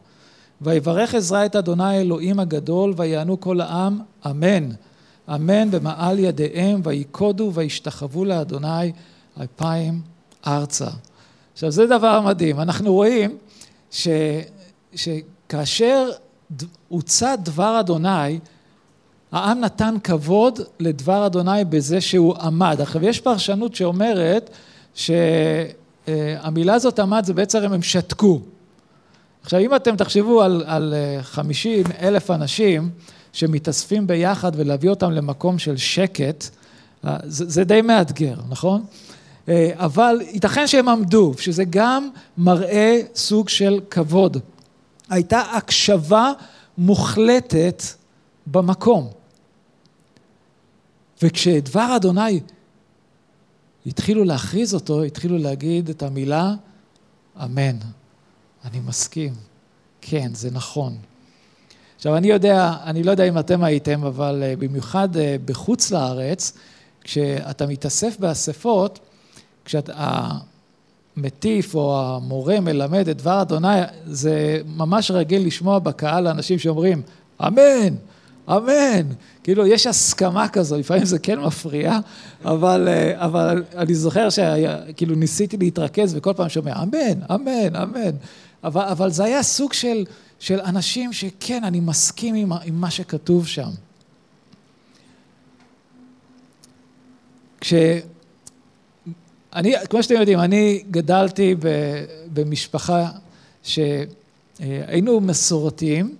ויברך 0.61 1.15
עזרא 1.15 1.47
את 1.47 1.57
אדוני 1.57 2.01
אלוהים 2.01 2.41
הגדול, 2.41 2.95
ויענו 2.97 3.41
כל 3.41 3.61
העם, 3.61 3.99
אמן. 4.27 4.69
אמן 5.35 5.71
במעל 5.71 6.19
ידיהם, 6.19 6.81
ויקודו 6.85 7.51
וישתחוו 7.55 8.25
לאדוני 8.25 8.93
אלפיים 9.41 10.01
ארצה. 10.47 10.91
עכשיו 11.53 11.71
זה 11.71 11.87
דבר 11.87 12.21
מדהים, 12.21 12.61
אנחנו 12.61 12.93
רואים 12.93 13.37
ש, 13.91 14.09
שכאשר 14.95 16.11
הוצא 16.89 17.37
דבר 17.37 17.81
אדוני, 17.81 18.39
העם 19.33 19.61
נתן 19.61 19.95
כבוד 20.05 20.61
לדבר 20.81 21.27
אדוני 21.27 21.65
בזה 21.65 22.01
שהוא 22.01 22.35
עמד. 22.37 22.81
עכשיו 22.81 23.05
יש 23.05 23.21
פרשנות 23.21 23.75
שאומרת 23.75 24.51
שהמילה 24.95 26.75
הזאת 26.75 26.99
עמד 26.99 27.25
זה 27.25 27.35
בעצם 27.35 27.73
הם 27.73 27.83
שתקו. 27.83 28.41
עכשיו 29.43 29.61
אם 29.61 29.75
אתם 29.75 29.97
תחשבו 29.97 30.43
על, 30.43 30.65
על 30.67 30.95
50 31.23 31.85
אלף 32.01 32.31
אנשים 32.31 32.91
שמתאספים 33.33 34.07
ביחד 34.07 34.53
ולהביא 34.57 34.91
אותם 34.91 35.11
למקום 35.11 35.59
של 35.59 35.77
שקט, 35.77 36.45
זה, 37.25 37.51
זה 37.51 37.65
די 37.65 37.83
מאתגר, 37.83 38.37
נכון? 38.49 38.85
אה, 39.49 39.71
אבל 39.75 40.21
ייתכן 40.33 40.67
שהם 40.67 40.89
עמדו, 40.89 41.35
שזה 41.39 41.65
גם 41.71 42.11
מראה 42.39 43.01
סוג 43.15 43.49
של 43.49 43.81
כבוד. 43.91 44.37
הייתה 45.11 45.41
הקשבה 45.41 46.33
מוחלטת 46.79 47.83
במקום. 48.47 49.11
וכשדבר 51.23 51.97
אדוני 51.97 52.41
התחילו 53.87 54.25
להכריז 54.25 54.75
אותו, 54.75 55.03
התחילו 55.03 55.39
להגיד 55.39 55.89
את 55.89 56.03
המילה 56.03 56.55
אמן. 57.45 57.77
אני 58.65 58.81
מסכים. 58.81 59.33
כן, 60.01 60.35
זה 60.35 60.51
נכון. 60.51 60.97
עכשיו, 61.97 62.17
אני 62.17 62.27
יודע, 62.27 62.77
אני 62.85 63.03
לא 63.03 63.11
יודע 63.11 63.25
אם 63.25 63.39
אתם 63.39 63.65
הייתם, 63.65 64.05
אבל 64.05 64.43
uh, 64.43 64.61
במיוחד 64.61 65.17
uh, 65.17 65.19
בחוץ 65.45 65.91
לארץ, 65.91 66.53
כשאתה 67.01 67.67
מתאסף 67.67 68.17
באספות, 68.19 69.01
כשאתה 69.65 70.29
מטיף 71.17 71.75
או 71.75 72.03
המורה 72.03 72.61
מלמד 72.61 73.09
את 73.09 73.17
דבר 73.17 73.43
אדוני, 73.43 73.81
זה 74.07 74.61
ממש 74.67 75.11
רגיל 75.11 75.47
לשמוע 75.47 75.79
בקהל 75.79 76.27
אנשים 76.27 76.59
שאומרים, 76.59 77.03
אמן, 77.47 77.95
אמן. 78.49 79.07
כאילו, 79.43 79.67
יש 79.67 79.87
הסכמה 79.87 80.49
כזו, 80.49 80.77
לפעמים 80.79 81.05
זה 81.05 81.19
כן 81.19 81.41
מפריע, 81.41 81.99
אבל, 82.45 82.89
אה, 82.89 83.25
אבל 83.25 83.65
אני 83.77 83.95
זוכר 83.95 84.29
שכאילו 84.31 85.15
ניסיתי 85.15 85.57
להתרכז 85.57 86.15
וכל 86.17 86.33
פעם 86.37 86.49
שומע, 86.49 86.83
אמן, 86.83 87.23
אמן, 87.35 87.77
אמן. 87.77 88.17
אבל, 88.65 88.83
אבל 88.83 89.11
זה 89.11 89.25
היה 89.25 89.43
סוג 89.43 89.73
של, 89.73 90.05
של 90.39 90.61
אנשים 90.61 91.13
שכן, 91.13 91.65
אני 91.65 91.81
מסכים 91.81 92.35
עם, 92.35 92.53
עם 92.53 92.75
מה 92.75 92.91
שכתוב 92.91 93.47
שם. 93.47 93.71
כש... 97.61 97.75
אני, 99.55 99.75
כמו 99.91 100.03
שאתם 100.03 100.15
יודעים, 100.15 100.41
אני 100.41 100.83
גדלתי 100.91 101.55
במשפחה 102.33 103.09
שהיינו 103.63 105.21
מסורתיים, 105.21 106.17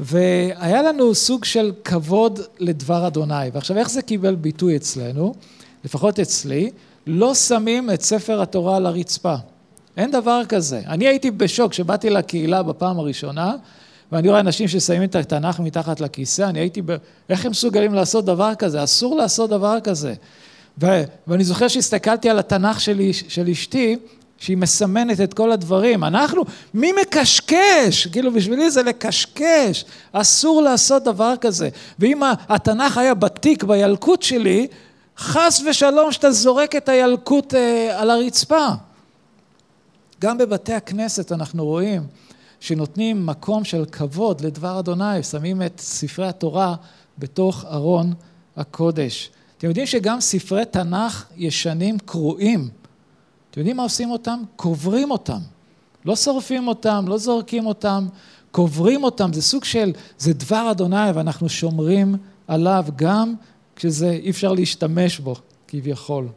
והיה 0.00 0.82
לנו 0.82 1.14
סוג 1.14 1.44
של 1.44 1.72
כבוד 1.84 2.40
לדבר 2.58 3.06
אדוני. 3.06 3.48
ועכשיו, 3.52 3.76
איך 3.76 3.90
זה 3.90 4.02
קיבל 4.02 4.34
ביטוי 4.34 4.76
אצלנו? 4.76 5.34
לפחות 5.84 6.20
אצלי, 6.20 6.70
לא 7.06 7.34
שמים 7.34 7.90
את 7.90 8.02
ספר 8.02 8.42
התורה 8.42 8.76
על 8.76 8.86
הרצפה. 8.86 9.34
אין 9.96 10.10
דבר 10.10 10.42
כזה. 10.48 10.82
אני 10.86 11.06
הייתי 11.06 11.30
בשוק 11.30 11.70
כשבאתי 11.70 12.10
לקהילה 12.10 12.62
בפעם 12.62 12.98
הראשונה, 12.98 13.54
ואני 14.12 14.28
רואה 14.28 14.40
אנשים 14.40 14.68
ששמים 14.68 15.02
את 15.02 15.14
התנ"ך 15.16 15.60
מתחת 15.60 16.00
לכיסא, 16.00 16.42
אני 16.42 16.58
הייתי 16.58 16.82
ב... 16.82 16.96
איך 17.28 17.44
הם 17.44 17.50
מסוגלים 17.50 17.94
לעשות 17.94 18.24
דבר 18.24 18.54
כזה? 18.54 18.84
אסור 18.84 19.16
לעשות 19.16 19.50
דבר 19.50 19.78
כזה. 19.84 20.14
ו... 20.82 20.86
ואני 21.26 21.44
זוכר 21.44 21.68
שהסתכלתי 21.68 22.30
על 22.30 22.38
התנ"ך 22.38 22.80
שלי, 22.80 23.12
של 23.12 23.48
אשתי, 23.48 23.96
שהיא 24.38 24.56
מסמנת 24.56 25.20
את 25.20 25.34
כל 25.34 25.52
הדברים. 25.52 26.04
אנחנו, 26.04 26.42
מי 26.74 26.92
מקשקש? 27.02 28.06
כאילו, 28.06 28.32
בשבילי 28.32 28.70
זה 28.70 28.82
לקשקש. 28.82 29.84
אסור 30.12 30.62
לעשות 30.62 31.04
דבר 31.04 31.34
כזה. 31.40 31.68
ואם 31.98 32.22
התנ"ך 32.48 32.98
היה 32.98 33.14
בתיק 33.14 33.64
בילקוט 33.64 34.22
שלי, 34.22 34.66
חס 35.18 35.62
ושלום 35.70 36.12
שאתה 36.12 36.30
זורק 36.30 36.76
את 36.76 36.88
הילקוט 36.88 37.54
אה, 37.54 38.00
על 38.00 38.10
הרצפה. 38.10 38.66
גם 40.20 40.38
בבתי 40.38 40.72
הכנסת 40.72 41.32
אנחנו 41.32 41.64
רואים 41.64 42.02
שנותנים 42.60 43.26
מקום 43.26 43.64
של 43.64 43.84
כבוד 43.92 44.40
לדבר 44.40 44.78
אדוני, 44.78 45.22
שמים 45.22 45.62
את 45.62 45.80
ספרי 45.80 46.28
התורה 46.28 46.74
בתוך 47.18 47.64
ארון 47.64 48.12
הקודש. 48.56 49.30
אתם 49.64 49.70
יודעים 49.70 49.86
שגם 49.86 50.20
ספרי 50.20 50.64
תנ"ך 50.64 51.24
ישנים 51.36 51.98
קרועים. 51.98 52.68
אתם 53.50 53.60
יודעים 53.60 53.76
מה 53.76 53.82
עושים 53.82 54.10
אותם? 54.10 54.42
קוברים 54.56 55.10
אותם. 55.10 55.38
לא 56.04 56.16
שורפים 56.16 56.68
אותם, 56.68 57.04
לא 57.08 57.18
זורקים 57.18 57.66
אותם, 57.66 58.06
קוברים 58.50 59.04
אותם. 59.04 59.32
זה 59.32 59.42
סוג 59.42 59.64
של, 59.64 59.92
זה 60.18 60.32
דבר 60.32 60.70
אדוני 60.70 61.10
ואנחנו 61.14 61.48
שומרים 61.48 62.16
עליו 62.48 62.84
גם 62.96 63.34
כשזה 63.76 64.10
אי 64.10 64.30
אפשר 64.30 64.52
להשתמש 64.52 65.18
בו, 65.18 65.34
כביכול. 65.68 66.28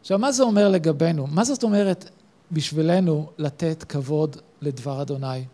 עכשיו, 0.00 0.18
מה 0.18 0.32
זה 0.32 0.42
אומר 0.42 0.68
לגבינו? 0.68 1.26
מה 1.26 1.44
זאת 1.44 1.62
אומרת 1.62 2.10
בשבילנו 2.52 3.26
לתת 3.38 3.84
כבוד 3.88 4.36
לדבר 4.62 5.02
אדוני? 5.02 5.44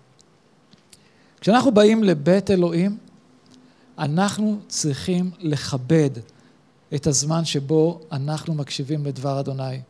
כשאנחנו 1.40 1.72
באים 1.72 2.04
לבית 2.04 2.50
אלוהים, 2.50 2.96
אנחנו 3.98 4.58
צריכים 4.68 5.30
לכבד 5.40 6.10
את 6.94 7.06
הזמן 7.06 7.44
שבו 7.44 8.00
אנחנו 8.12 8.54
מקשיבים 8.54 9.06
לדבר 9.06 9.40
אדוני. 9.40 9.80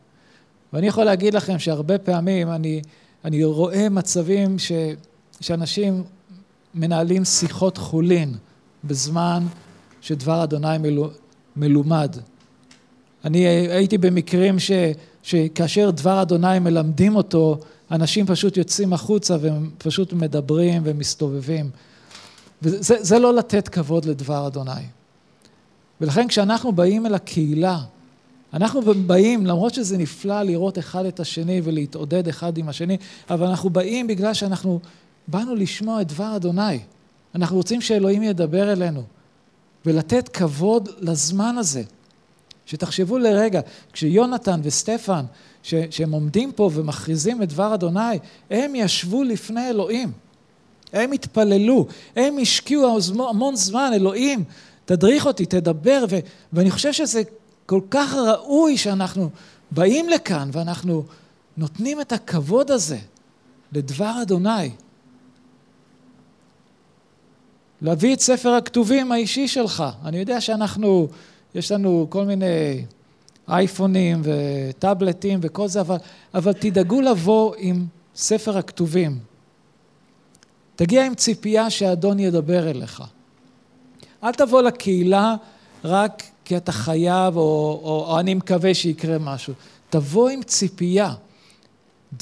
ואני 0.72 0.86
יכול 0.86 1.04
להגיד 1.04 1.34
לכם 1.34 1.58
שהרבה 1.58 1.98
פעמים 1.98 2.50
אני, 2.50 2.82
אני 3.24 3.44
רואה 3.44 3.88
מצבים 3.88 4.58
ש, 4.58 4.72
שאנשים 5.40 6.04
מנהלים 6.74 7.24
שיחות 7.24 7.76
חולין 7.76 8.34
בזמן 8.84 9.46
שדבר 10.00 10.44
אדוני 10.44 10.78
מלו, 10.78 11.10
מלומד. 11.56 12.16
אני 13.24 13.46
הייתי 13.46 13.98
במקרים 13.98 14.58
ש, 14.58 14.70
שכאשר 15.22 15.90
דבר 15.90 16.22
אדוני 16.22 16.58
מלמדים 16.58 17.16
אותו, 17.16 17.58
אנשים 17.90 18.26
פשוט 18.26 18.56
יוצאים 18.56 18.92
החוצה 18.92 19.36
והם 19.40 19.70
פשוט 19.78 20.12
מדברים 20.12 20.82
ומסתובבים. 20.84 21.70
וזה 22.62 23.18
לא 23.18 23.34
לתת 23.34 23.68
כבוד 23.68 24.04
לדבר 24.04 24.46
אדוני. 24.46 24.82
ולכן 26.00 26.28
כשאנחנו 26.28 26.72
באים 26.72 27.06
אל 27.06 27.14
הקהילה, 27.14 27.78
אנחנו 28.54 28.82
באים, 29.06 29.46
למרות 29.46 29.74
שזה 29.74 29.98
נפלא 29.98 30.42
לראות 30.42 30.78
אחד 30.78 31.04
את 31.04 31.20
השני 31.20 31.60
ולהתעודד 31.64 32.28
אחד 32.28 32.58
עם 32.58 32.68
השני, 32.68 32.96
אבל 33.30 33.46
אנחנו 33.46 33.70
באים 33.70 34.06
בגלל 34.06 34.34
שאנחנו 34.34 34.80
באנו 35.28 35.54
לשמוע 35.54 36.00
את 36.00 36.08
דבר 36.08 36.36
אדוני. 36.36 36.78
אנחנו 37.34 37.56
רוצים 37.56 37.80
שאלוהים 37.80 38.22
ידבר 38.22 38.72
אלינו, 38.72 39.02
ולתת 39.86 40.28
כבוד 40.28 40.88
לזמן 40.98 41.58
הזה. 41.58 41.82
שתחשבו 42.66 43.18
לרגע, 43.18 43.60
כשיונתן 43.92 44.60
וסטפן, 44.62 45.24
ש, 45.62 45.74
שהם 45.90 46.12
עומדים 46.12 46.52
פה 46.52 46.70
ומכריזים 46.72 47.42
את 47.42 47.48
דבר 47.48 47.74
אדוני, 47.74 48.18
הם 48.50 48.74
ישבו 48.74 49.22
לפני 49.22 49.70
אלוהים. 49.70 50.12
הם 50.92 51.12
התפללו, 51.12 51.86
הם 52.16 52.38
השקיעו 52.42 52.98
המון 53.28 53.56
זמן, 53.56 53.90
אלוהים, 53.94 54.44
תדריך 54.84 55.26
אותי, 55.26 55.46
תדבר, 55.46 56.04
ו, 56.10 56.18
ואני 56.52 56.70
חושב 56.70 56.92
שזה 56.92 57.22
כל 57.66 57.80
כך 57.90 58.14
ראוי 58.14 58.78
שאנחנו 58.78 59.30
באים 59.70 60.08
לכאן 60.08 60.48
ואנחנו 60.52 61.04
נותנים 61.56 62.00
את 62.00 62.12
הכבוד 62.12 62.70
הזה 62.70 62.98
לדבר 63.72 64.22
אדוני. 64.22 64.70
להביא 67.82 68.14
את 68.14 68.20
ספר 68.20 68.48
הכתובים 68.48 69.12
האישי 69.12 69.48
שלך. 69.48 69.84
אני 70.04 70.18
יודע 70.18 70.40
שאנחנו 70.40 71.08
יש 71.54 71.72
לנו 71.72 72.06
כל 72.10 72.24
מיני 72.24 72.84
אייפונים 73.48 74.22
וטאבלטים 74.24 75.38
וכל 75.42 75.68
זה, 75.68 75.80
אבל, 75.80 75.96
אבל 76.34 76.52
תדאגו 76.52 77.00
לבוא 77.00 77.54
עם 77.58 77.86
ספר 78.16 78.58
הכתובים. 78.58 79.31
תגיע 80.76 81.06
עם 81.06 81.14
ציפייה 81.14 81.70
שהאדון 81.70 82.18
ידבר 82.18 82.70
אליך. 82.70 83.02
אל 84.24 84.32
תבוא 84.32 84.62
לקהילה 84.62 85.34
רק 85.84 86.22
כי 86.44 86.56
אתה 86.56 86.72
חייב, 86.72 87.36
או, 87.36 87.80
או, 87.82 88.04
או 88.08 88.20
אני 88.20 88.34
מקווה 88.34 88.74
שיקרה 88.74 89.18
משהו. 89.18 89.54
תבוא 89.90 90.28
עם 90.28 90.42
ציפייה. 90.42 91.14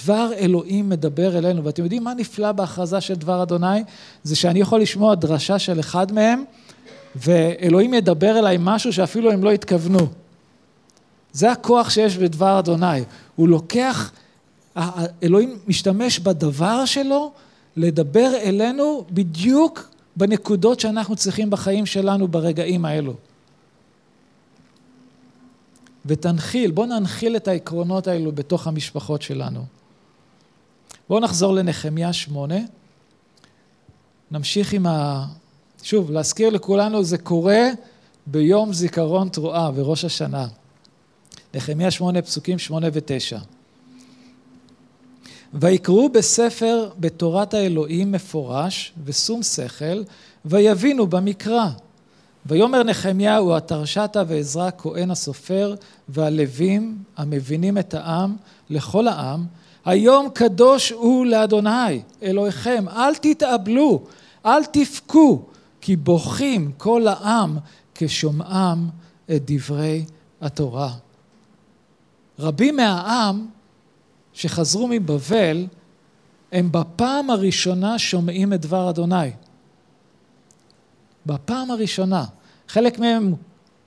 דבר 0.04 0.30
אלוהים 0.36 0.88
מדבר 0.88 1.38
אלינו, 1.38 1.64
ואתם 1.64 1.82
יודעים 1.82 2.04
מה 2.04 2.14
נפלא 2.14 2.52
בהכרזה 2.52 3.00
של 3.00 3.14
דבר 3.14 3.42
אדוני? 3.42 3.84
זה 4.22 4.36
שאני 4.36 4.60
יכול 4.60 4.80
לשמוע 4.80 5.14
דרשה 5.14 5.58
של 5.58 5.80
אחד 5.80 6.12
מהם, 6.12 6.44
ואלוהים 7.16 7.94
ידבר 7.94 8.38
אליי 8.38 8.56
משהו 8.60 8.92
שאפילו 8.92 9.30
הם 9.32 9.44
לא 9.44 9.50
התכוונו. 9.50 10.06
זה 11.32 11.52
הכוח 11.52 11.90
שיש 11.90 12.16
בדבר 12.16 12.58
אדוני. 12.58 13.04
הוא 13.36 13.48
לוקח, 13.48 14.12
אלוהים 15.22 15.58
משתמש 15.68 16.18
בדבר 16.18 16.84
שלו 16.84 17.32
לדבר 17.80 18.32
אלינו 18.42 19.04
בדיוק 19.10 19.90
בנקודות 20.16 20.80
שאנחנו 20.80 21.16
צריכים 21.16 21.50
בחיים 21.50 21.86
שלנו 21.86 22.28
ברגעים 22.28 22.84
האלו. 22.84 23.14
ותנחיל, 26.06 26.70
בואו 26.70 26.86
ננחיל 26.86 27.36
את 27.36 27.48
העקרונות 27.48 28.06
האלו 28.06 28.32
בתוך 28.32 28.66
המשפחות 28.66 29.22
שלנו. 29.22 29.64
בואו 31.08 31.20
נחזור 31.20 31.54
לנחמיה 31.54 32.12
שמונה, 32.12 32.58
נמשיך 34.30 34.72
עם 34.72 34.86
ה... 34.86 35.26
שוב, 35.82 36.10
להזכיר 36.10 36.50
לכולנו, 36.50 37.04
זה 37.04 37.18
קורה 37.18 37.68
ביום 38.26 38.72
זיכרון 38.72 39.28
תרועה 39.28 39.70
וראש 39.74 40.04
השנה. 40.04 40.48
נחמיה 41.54 41.90
שמונה, 41.90 42.22
פסוקים 42.22 42.58
שמונה 42.58 42.86
ותשע. 42.92 43.38
ויקראו 45.54 46.08
בספר 46.08 46.88
בתורת 46.98 47.54
האלוהים 47.54 48.12
מפורש 48.12 48.92
ושום 49.04 49.42
שכל, 49.42 50.02
ויבינו 50.44 51.06
במקרא, 51.06 51.66
ויאמר 52.46 52.82
נחמיה 52.82 53.38
התרשתה 53.56 54.22
ועזרא 54.28 54.70
כהן 54.78 55.10
הסופר 55.10 55.74
והלווים 56.08 56.98
המבינים 57.16 57.78
את 57.78 57.94
העם 57.94 58.36
לכל 58.70 59.08
העם 59.08 59.46
היום 59.84 60.28
קדוש 60.34 60.90
הוא 60.90 61.26
לאדוני 61.26 62.02
אלוהיכם 62.22 62.84
אל 62.88 63.14
תתאבלו 63.14 64.02
אל 64.46 64.64
תבכו 64.64 65.42
כי 65.80 65.96
בוכים 65.96 66.72
כל 66.76 67.06
העם 67.08 67.58
כשומעם 67.94 68.88
את 69.30 69.50
דברי 69.50 70.04
התורה. 70.40 70.92
רבים 72.38 72.76
מהעם 72.76 73.46
שחזרו 74.40 74.88
מבבל 74.88 75.66
הם 76.52 76.72
בפעם 76.72 77.30
הראשונה 77.30 77.98
שומעים 77.98 78.52
את 78.52 78.60
דבר 78.60 78.90
אדוני. 78.90 79.30
בפעם 81.26 81.70
הראשונה. 81.70 82.24
חלק 82.68 82.98
מהם 82.98 83.34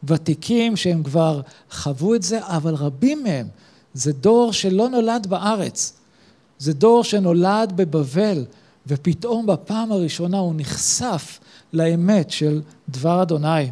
ותיקים 0.03 0.75
שהם 0.75 1.03
כבר 1.03 1.41
חוו 1.71 2.15
את 2.15 2.23
זה, 2.23 2.39
אבל 2.45 2.75
רבים 2.75 3.23
מהם 3.23 3.47
זה 3.93 4.13
דור 4.13 4.53
שלא 4.53 4.89
נולד 4.89 5.27
בארץ. 5.27 5.93
זה 6.57 6.73
דור 6.73 7.03
שנולד 7.03 7.73
בבבל, 7.75 8.45
ופתאום 8.87 9.45
בפעם 9.45 9.91
הראשונה 9.91 10.37
הוא 10.37 10.53
נחשף 10.57 11.39
לאמת 11.73 12.31
של 12.31 12.61
דבר 12.89 13.21
אדוני. 13.21 13.69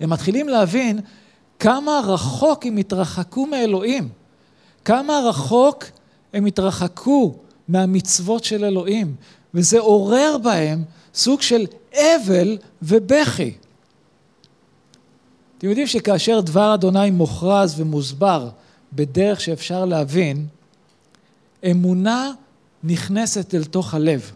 הם 0.00 0.10
מתחילים 0.10 0.48
להבין 0.48 1.00
כמה 1.58 2.00
רחוק 2.04 2.66
הם 2.66 2.76
התרחקו 2.76 3.46
מאלוהים, 3.46 4.08
כמה 4.84 5.20
רחוק 5.28 5.84
הם 6.32 6.46
התרחקו 6.46 7.34
מהמצוות 7.68 8.44
של 8.44 8.64
אלוהים, 8.64 9.14
וזה 9.54 9.78
עורר 9.78 10.36
בהם 10.42 10.84
סוג 11.14 11.42
של 11.42 11.66
אבל 11.92 12.58
ובכי. 12.82 13.54
אתם 15.58 15.68
יודעים 15.68 15.86
שכאשר 15.86 16.40
דבר 16.40 16.74
אדוני 16.74 17.10
מוכרז 17.10 17.80
ומוסבר 17.80 18.48
בדרך 18.92 19.40
שאפשר 19.40 19.84
להבין, 19.84 20.46
אמונה 21.70 22.30
נכנסת 22.84 23.54
אל 23.54 23.64
תוך 23.64 23.94
הלב. 23.94 24.32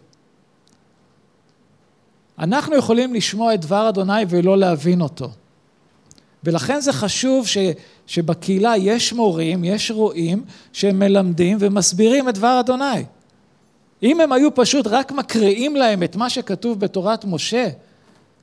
אנחנו 2.39 2.75
יכולים 2.75 3.13
לשמוע 3.13 3.53
את 3.53 3.61
דבר 3.61 3.89
אדוני 3.89 4.23
ולא 4.29 4.57
להבין 4.57 5.01
אותו. 5.01 5.29
ולכן 6.43 6.79
זה 6.79 6.93
חשוב 6.93 7.47
ש, 7.47 7.57
שבקהילה 8.07 8.77
יש 8.77 9.13
מורים, 9.13 9.63
יש 9.63 9.91
רועים, 9.91 10.43
שהם 10.73 10.99
מלמדים 10.99 11.57
ומסבירים 11.59 12.29
את 12.29 12.33
דבר 12.33 12.59
אדוני. 12.59 13.03
אם 14.03 14.21
הם 14.21 14.31
היו 14.31 14.55
פשוט 14.55 14.87
רק 14.87 15.11
מקריאים 15.11 15.75
להם 15.75 16.03
את 16.03 16.15
מה 16.15 16.29
שכתוב 16.29 16.79
בתורת 16.79 17.25
משה, 17.25 17.69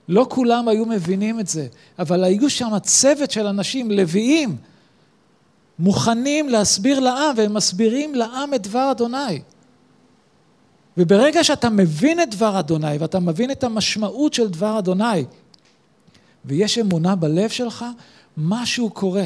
לא 0.08 0.26
כולם 0.28 0.68
היו 0.68 0.86
מבינים 0.86 1.40
את 1.40 1.46
זה, 1.46 1.66
אבל 1.98 2.24
היו 2.24 2.50
שם 2.50 2.78
צוות 2.82 3.30
של 3.30 3.46
אנשים, 3.46 3.90
לוויים, 3.90 4.56
מוכנים 5.78 6.48
להסביר 6.48 7.00
לעם, 7.00 7.34
והם 7.36 7.54
מסבירים 7.54 8.14
לעם 8.14 8.54
את 8.54 8.62
דבר 8.62 8.90
אדוני. 8.90 9.40
וברגע 10.96 11.44
שאתה 11.44 11.70
מבין 11.70 12.20
את 12.20 12.30
דבר 12.30 12.58
אדוני, 12.58 12.98
ואתה 12.98 13.20
מבין 13.20 13.50
את 13.50 13.64
המשמעות 13.64 14.34
של 14.34 14.48
דבר 14.48 14.78
אדוני, 14.78 15.24
ויש 16.44 16.78
אמונה 16.78 17.16
בלב 17.16 17.50
שלך, 17.50 17.84
משהו 18.36 18.90
קורה, 18.90 19.24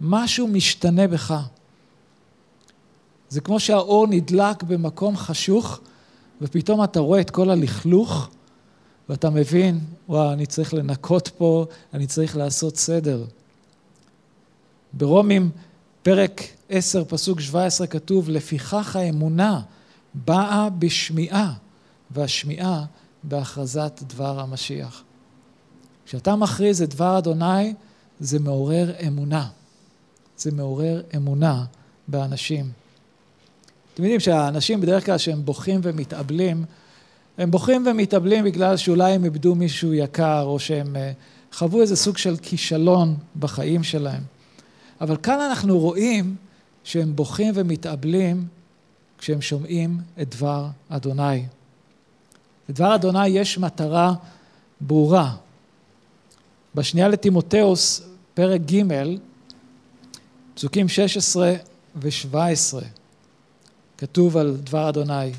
משהו 0.00 0.48
משתנה 0.48 1.08
בך. 1.08 1.42
זה 3.28 3.40
כמו 3.40 3.60
שהאור 3.60 4.06
נדלק 4.06 4.62
במקום 4.62 5.16
חשוך, 5.16 5.80
ופתאום 6.40 6.84
אתה 6.84 7.00
רואה 7.00 7.20
את 7.20 7.30
כל 7.30 7.50
הלכלוך, 7.50 8.28
ואתה 9.08 9.30
מבין, 9.30 9.80
וואו, 10.08 10.32
אני 10.32 10.46
צריך 10.46 10.74
לנקות 10.74 11.28
פה, 11.28 11.66
אני 11.94 12.06
צריך 12.06 12.36
לעשות 12.36 12.76
סדר. 12.76 13.24
ברומים, 14.92 15.50
פרק 16.02 16.40
10, 16.68 17.04
פסוק 17.04 17.40
17, 17.40 17.86
כתוב, 17.86 18.28
לפיכך 18.28 18.96
האמונה 18.96 19.60
באה 20.14 20.68
בשמיעה, 20.70 21.52
והשמיעה 22.10 22.84
בהכרזת 23.22 24.02
דבר 24.06 24.40
המשיח. 24.40 25.02
כשאתה 26.06 26.36
מכריז 26.36 26.82
את 26.82 26.94
דבר 26.94 27.18
אדוני, 27.18 27.74
זה 28.20 28.38
מעורר 28.38 28.92
אמונה. 29.06 29.48
זה 30.38 30.52
מעורר 30.52 31.02
אמונה 31.16 31.64
באנשים. 32.08 32.70
אתם 33.94 34.02
יודעים 34.02 34.20
שהאנשים 34.20 34.80
בדרך 34.80 35.06
כלל 35.06 35.18
שהם 35.18 35.44
בוכים 35.44 35.80
ומתאבלים, 35.82 36.64
הם 37.38 37.50
בוכים 37.50 37.86
ומתאבלים 37.86 38.44
בגלל 38.44 38.76
שאולי 38.76 39.12
הם 39.12 39.24
איבדו 39.24 39.54
מישהו 39.54 39.94
יקר, 39.94 40.42
או 40.42 40.58
שהם 40.58 40.96
אה, 40.96 41.12
חוו 41.52 41.80
איזה 41.80 41.96
סוג 41.96 42.18
של 42.18 42.36
כישלון 42.36 43.16
בחיים 43.38 43.82
שלהם. 43.82 44.22
אבל 45.00 45.16
כאן 45.16 45.40
אנחנו 45.40 45.78
רואים 45.78 46.36
שהם 46.84 47.16
בוכים 47.16 47.52
ומתאבלים 47.54 48.46
כשהם 49.18 49.40
שומעים 49.40 49.98
את 50.22 50.34
דבר 50.34 50.66
אדוני. 50.88 51.44
לדבר 52.68 52.94
אדוני 52.94 53.28
יש 53.28 53.58
מטרה 53.58 54.14
ברורה. 54.80 55.34
בשנייה 56.74 57.08
לטימותאוס, 57.08 58.02
פרק 58.34 58.60
ג', 58.60 58.82
פסוקים 60.56 60.88
16 60.88 61.54
ו-17, 61.96 62.84
כתוב 63.98 64.36
על 64.36 64.56
דבר 64.56 64.88
אדוני. 64.88 65.32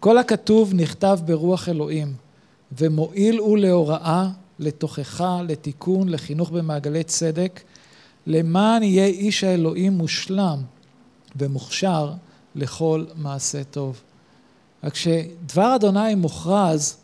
כל 0.00 0.18
הכתוב 0.18 0.74
נכתב 0.74 1.18
ברוח 1.24 1.68
אלוהים, 1.68 2.14
ומועיל 2.78 3.38
הוא 3.38 3.58
להוראה, 3.58 4.28
לתוכחה, 4.58 5.42
לתיקון, 5.48 6.08
לחינוך 6.08 6.50
במעגלי 6.50 7.04
צדק, 7.04 7.60
למען 8.26 8.82
יהיה 8.82 9.06
איש 9.06 9.44
האלוהים 9.44 9.92
מושלם 9.92 10.58
ומוכשר 11.36 12.12
לכל 12.54 13.04
מעשה 13.16 13.64
טוב. 13.64 14.00
רק 14.84 14.94
שדבר 14.94 15.74
אדוני 15.76 16.14
מוכרז, 16.14 16.96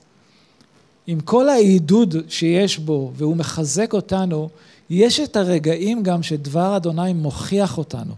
עם 1.06 1.20
כל 1.20 1.48
העידוד 1.48 2.16
שיש 2.28 2.78
בו, 2.78 3.12
והוא 3.14 3.36
מחזק 3.36 3.92
אותנו, 3.92 4.48
יש 4.90 5.20
את 5.20 5.36
הרגעים 5.36 6.02
גם 6.02 6.22
שדבר 6.22 6.76
אדוני 6.76 7.12
מוכיח 7.12 7.78
אותנו 7.78 8.14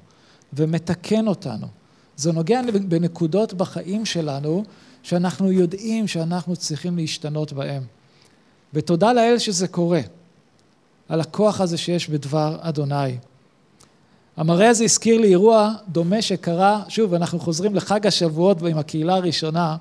ומתקן 0.52 1.28
אותנו. 1.28 1.66
זה 2.16 2.32
נוגע 2.32 2.60
בנקודות 2.88 3.54
בחיים 3.54 4.06
שלנו, 4.06 4.64
שאנחנו 5.02 5.52
יודעים 5.52 6.08
שאנחנו 6.08 6.56
צריכים 6.56 6.96
להשתנות 6.96 7.52
בהם. 7.52 7.82
ותודה 8.74 9.12
לאל 9.12 9.38
שזה 9.38 9.68
קורה, 9.68 10.00
על 11.08 11.20
הכוח 11.20 11.60
הזה 11.60 11.78
שיש 11.78 12.08
בדבר 12.08 12.56
אדוני. 12.60 13.16
המראה 14.36 14.68
הזה 14.68 14.84
הזכיר 14.84 15.20
לי 15.20 15.28
אירוע 15.28 15.74
דומה 15.88 16.22
שקרה, 16.22 16.82
שוב, 16.88 17.14
אנחנו 17.14 17.38
חוזרים 17.38 17.74
לחג 17.74 18.06
השבועות 18.06 18.62
עם 18.62 18.78
הקהילה 18.78 19.14
הראשונה, 19.14 19.76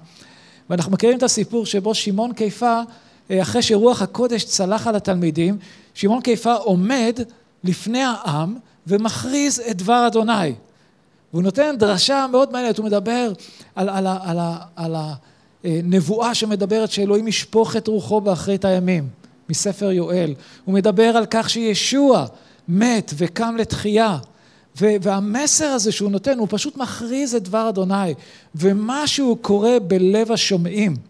ואנחנו 0.70 0.92
מכירים 0.92 1.18
את 1.18 1.24
הסיפור 1.24 1.66
שבו 1.66 1.96
שמעון 1.96 2.34
קיפה, 2.34 2.82
אחרי 3.32 3.62
שרוח 3.62 4.02
הקודש 4.02 4.44
צלח 4.44 4.88
על 4.88 4.96
התלמידים, 4.96 5.58
שמעון 5.94 6.22
קיפה 6.22 6.54
עומד 6.54 7.20
לפני 7.64 8.04
העם 8.04 8.58
ומכריז 8.88 9.62
את 9.72 9.78
דבר 9.78 10.08
אדוני. 10.08 10.54
והוא 11.34 11.44
נותן 11.44 11.76
דרשה 11.78 12.26
מאוד 12.32 12.52
מעניינת, 12.52 12.78
הוא 12.78 12.86
מדבר 12.86 13.34
על, 13.76 13.90
על, 13.90 14.08
על, 14.08 14.18
על, 14.24 14.40
על 14.76 14.96
הנבואה 15.64 16.36
שמדברת 16.36 16.92
שאלוהים 16.92 17.28
ישפוך 17.28 17.76
את 17.76 17.88
רוחו 17.88 18.22
באחרית 18.22 18.66
הימים, 18.66 19.08
מספר 19.50 19.92
יואל. 19.92 20.34
הוא 20.66 20.76
מדבר 20.76 21.18
על 21.18 21.26
כך 21.30 21.50
שישוע 21.50 22.26
מת 22.68 23.14
וקם 23.18 23.56
לתחייה. 23.58 24.18
והמסר 24.82 25.66
הזה 25.66 25.92
שהוא 25.92 26.12
נותן, 26.12 26.40
הוא 26.40 26.48
פשוט 26.52 26.78
מכריז 26.78 27.36
את 27.36 27.44
דבר 27.44 27.70
אדוני, 27.70 28.14
ומשהו 28.56 29.38
קורה 29.42 29.80
בלב 29.80 30.32
השומעים. 30.32 31.09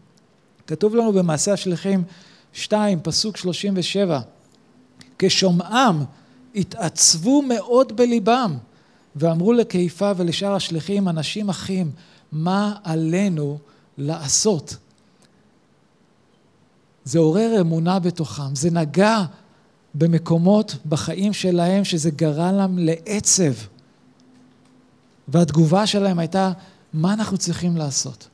כתוב 0.69 0.95
לנו 0.95 1.13
במעשה 1.13 1.53
השליחים 1.53 2.03
2, 2.53 2.99
פסוק 3.03 3.37
37, 3.37 4.19
כשומעם 5.19 6.03
התעצבו 6.55 7.41
מאוד 7.41 7.97
בליבם, 7.97 8.57
ואמרו 9.15 9.53
לקיפה 9.53 10.11
ולשאר 10.17 10.53
השליחים, 10.55 11.09
אנשים 11.09 11.49
אחים, 11.49 11.91
מה 12.31 12.75
עלינו 12.83 13.57
לעשות? 13.97 14.75
זה 17.03 17.19
עורר 17.19 17.61
אמונה 17.61 17.99
בתוכם, 17.99 18.55
זה 18.55 18.71
נגע 18.71 19.17
במקומות 19.95 20.75
בחיים 20.85 21.33
שלהם 21.33 21.83
שזה 21.83 22.11
גרם 22.11 22.55
להם 22.55 22.77
לעצב. 22.77 23.53
והתגובה 25.27 25.87
שלהם 25.87 26.19
הייתה, 26.19 26.51
מה 26.93 27.13
אנחנו 27.13 27.37
צריכים 27.37 27.77
לעשות? 27.77 28.27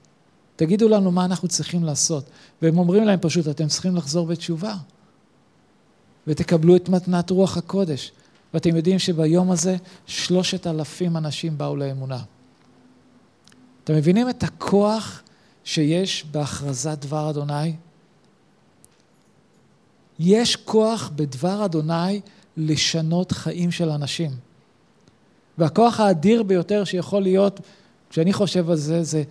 תגידו 0.55 0.89
לנו 0.89 1.11
מה 1.11 1.25
אנחנו 1.25 1.47
צריכים 1.47 1.83
לעשות. 1.83 2.25
והם 2.61 2.77
אומרים 2.77 3.03
להם 3.03 3.19
פשוט, 3.21 3.47
אתם 3.47 3.67
צריכים 3.67 3.95
לחזור 3.95 4.27
בתשובה. 4.27 4.75
ותקבלו 6.27 6.75
את 6.75 6.89
מתנת 6.89 7.29
רוח 7.29 7.57
הקודש. 7.57 8.11
ואתם 8.53 8.75
יודעים 8.75 8.99
שביום 8.99 9.51
הזה 9.51 9.75
שלושת 10.05 10.67
אלפים 10.67 11.17
אנשים 11.17 11.57
באו 11.57 11.75
לאמונה. 11.75 12.19
אתם 13.83 13.93
מבינים 13.93 14.29
את 14.29 14.43
הכוח 14.43 15.21
שיש 15.63 16.25
בהכרזת 16.31 16.97
דבר 17.01 17.29
אדוני? 17.29 17.73
יש 20.19 20.55
כוח 20.55 21.11
בדבר 21.15 21.65
אדוני 21.65 22.21
לשנות 22.57 23.31
חיים 23.31 23.71
של 23.71 23.89
אנשים. 23.89 24.31
והכוח 25.57 25.99
האדיר 25.99 26.43
ביותר 26.43 26.83
שיכול 26.83 27.23
להיות, 27.23 27.59
כשאני 28.09 28.33
חושב 28.33 28.69
על 28.69 28.77
זה, 28.77 29.03
זה 29.03 29.23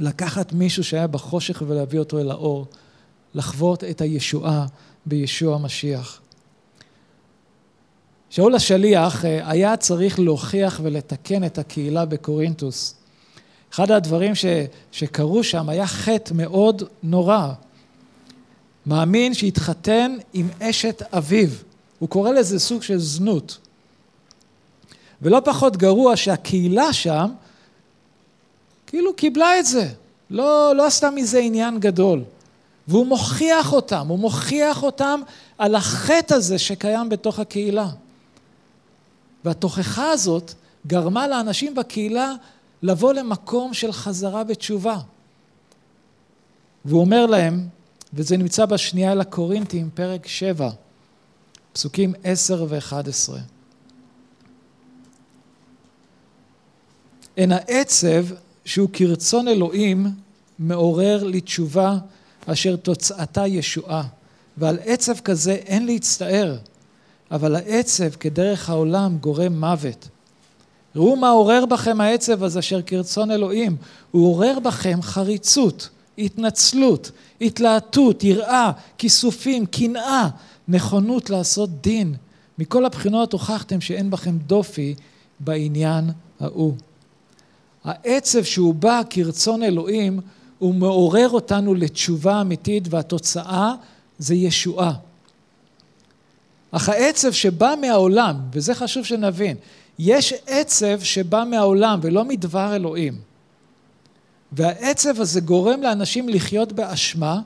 לקחת 0.00 0.52
מישהו 0.52 0.84
שהיה 0.84 1.06
בחושך 1.06 1.62
ולהביא 1.66 1.98
אותו 1.98 2.18
אל 2.18 2.30
האור, 2.30 2.66
לחוות 3.34 3.84
את 3.84 4.00
הישועה 4.00 4.66
בישוע 5.06 5.54
המשיח. 5.54 6.20
שאול 8.30 8.54
השליח 8.54 9.24
אה, 9.24 9.50
היה 9.50 9.76
צריך 9.76 10.18
להוכיח 10.18 10.80
ולתקן 10.82 11.44
את 11.44 11.58
הקהילה 11.58 12.04
בקורינטוס. 12.04 12.94
אחד 13.74 13.90
הדברים 13.90 14.34
ש, 14.34 14.44
שקרו 14.92 15.44
שם 15.44 15.68
היה 15.68 15.86
חטא 15.86 16.34
מאוד 16.34 16.82
נורא. 17.02 17.52
מאמין 18.86 19.34
שהתחתן 19.34 20.16
עם 20.32 20.48
אשת 20.60 21.02
אביו. 21.12 21.48
הוא 21.98 22.08
קורא 22.08 22.30
לזה 22.30 22.58
סוג 22.58 22.82
של 22.82 22.98
זנות. 22.98 23.58
ולא 25.22 25.40
פחות 25.44 25.76
גרוע 25.76 26.16
שהקהילה 26.16 26.92
שם 26.92 27.30
כאילו 28.92 29.14
קיבלה 29.14 29.58
את 29.58 29.66
זה, 29.66 29.88
לא, 30.30 30.72
לא 30.76 30.86
עשתה 30.86 31.10
מזה 31.10 31.38
עניין 31.38 31.80
גדול. 31.80 32.24
והוא 32.88 33.06
מוכיח 33.06 33.72
אותם, 33.72 34.06
הוא 34.08 34.18
מוכיח 34.18 34.82
אותם 34.82 35.20
על 35.58 35.74
החטא 35.74 36.34
הזה 36.34 36.58
שקיים 36.58 37.08
בתוך 37.08 37.38
הקהילה. 37.38 37.88
והתוכחה 39.44 40.10
הזאת 40.10 40.52
גרמה 40.86 41.28
לאנשים 41.28 41.74
בקהילה 41.74 42.32
לבוא 42.82 43.12
למקום 43.12 43.74
של 43.74 43.92
חזרה 43.92 44.44
בתשובה. 44.44 44.98
והוא 46.84 47.00
אומר 47.00 47.26
להם, 47.26 47.68
וזה 48.14 48.36
נמצא 48.36 48.66
בשנייה 48.66 49.12
אל 49.12 49.20
הקורינטים, 49.20 49.90
פרק 49.94 50.26
7, 50.26 50.70
פסוקים 51.72 52.14
10 52.24 52.66
ו-11. 52.68 53.32
אין 57.36 57.52
העצב 57.52 58.24
שהוא 58.64 58.88
כרצון 58.92 59.48
אלוהים 59.48 60.06
מעורר 60.58 61.24
לתשובה 61.24 61.98
אשר 62.46 62.76
תוצאתה 62.76 63.46
ישועה, 63.46 64.02
ועל 64.56 64.78
עצב 64.84 65.18
כזה 65.18 65.52
אין 65.52 65.86
להצטער, 65.86 66.56
אבל 67.30 67.56
העצב 67.56 68.10
כדרך 68.10 68.70
העולם 68.70 69.18
גורם 69.20 69.60
מוות. 69.60 70.08
ראו 70.96 71.16
מה 71.16 71.30
עורר 71.30 71.66
בכם 71.66 72.00
העצב 72.00 72.42
הזה 72.42 72.58
אשר 72.58 72.82
כרצון 72.82 73.30
אלוהים, 73.30 73.76
הוא 74.10 74.26
עורר 74.28 74.58
בכם 74.58 75.02
חריצות, 75.02 75.88
התנצלות, 76.18 77.10
התלהטות, 77.40 78.24
יראה, 78.24 78.70
כיסופים, 78.98 79.66
קנאה, 79.66 80.28
נכונות 80.68 81.30
לעשות 81.30 81.70
דין. 81.82 82.14
מכל 82.58 82.86
הבחינות 82.86 83.32
הוכחתם 83.32 83.80
שאין 83.80 84.10
בכם 84.10 84.38
דופי 84.38 84.94
בעניין 85.40 86.10
ההוא. 86.40 86.74
העצב 87.84 88.42
שהוא 88.42 88.74
בא 88.74 89.00
כרצון 89.10 89.62
אלוהים, 89.62 90.20
הוא 90.58 90.74
מעורר 90.74 91.28
אותנו 91.30 91.74
לתשובה 91.74 92.40
אמיתית 92.40 92.84
והתוצאה 92.90 93.74
זה 94.18 94.34
ישועה. 94.34 94.92
אך 96.70 96.88
העצב 96.88 97.32
שבא 97.32 97.74
מהעולם, 97.80 98.36
וזה 98.52 98.74
חשוב 98.74 99.04
שנבין, 99.04 99.56
יש 99.98 100.34
עצב 100.46 101.00
שבא 101.02 101.44
מהעולם 101.50 101.98
ולא 102.02 102.24
מדבר 102.24 102.76
אלוהים. 102.76 103.18
והעצב 104.52 105.20
הזה 105.20 105.40
גורם 105.40 105.82
לאנשים 105.82 106.28
לחיות 106.28 106.72
באשמה, 106.72 107.40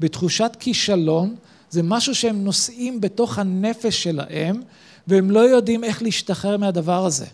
בתחושת 0.00 0.56
כישלון, 0.60 1.36
זה 1.70 1.82
משהו 1.82 2.14
שהם 2.14 2.44
נושאים 2.44 3.00
בתוך 3.00 3.38
הנפש 3.38 4.02
שלהם, 4.02 4.62
והם 5.06 5.30
לא 5.30 5.40
יודעים 5.40 5.84
איך 5.84 6.02
להשתחרר 6.02 6.56
מהדבר 6.56 7.06
הזה. 7.06 7.26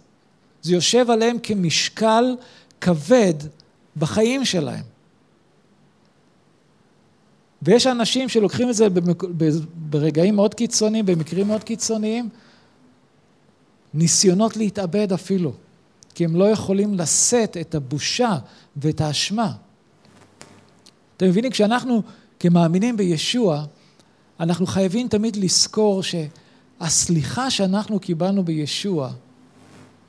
זה 0.64 0.72
יושב 0.72 1.10
עליהם 1.10 1.36
כמשקל 1.42 2.36
כבד 2.80 3.34
בחיים 3.96 4.44
שלהם. 4.44 4.82
ויש 7.62 7.86
אנשים 7.86 8.28
שלוקחים 8.28 8.70
את 8.70 8.74
זה 8.74 8.86
ברגעים 9.74 10.36
מאוד 10.36 10.54
קיצוניים, 10.54 11.06
במקרים 11.06 11.46
מאוד 11.46 11.64
קיצוניים, 11.64 12.28
ניסיונות 13.94 14.56
להתאבד 14.56 15.12
אפילו, 15.12 15.52
כי 16.14 16.24
הם 16.24 16.36
לא 16.36 16.44
יכולים 16.44 16.94
לשאת 16.94 17.56
את 17.56 17.74
הבושה 17.74 18.38
ואת 18.76 19.00
האשמה. 19.00 19.52
אתם 21.16 21.26
מבינים, 21.26 21.50
כשאנחנו 21.50 22.02
כמאמינים 22.40 22.96
בישוע, 22.96 23.64
אנחנו 24.40 24.66
חייבים 24.66 25.08
תמיד 25.08 25.36
לזכור 25.36 26.02
שהסליחה 26.02 27.50
שאנחנו 27.50 28.00
קיבלנו 28.00 28.44
בישוע, 28.44 29.12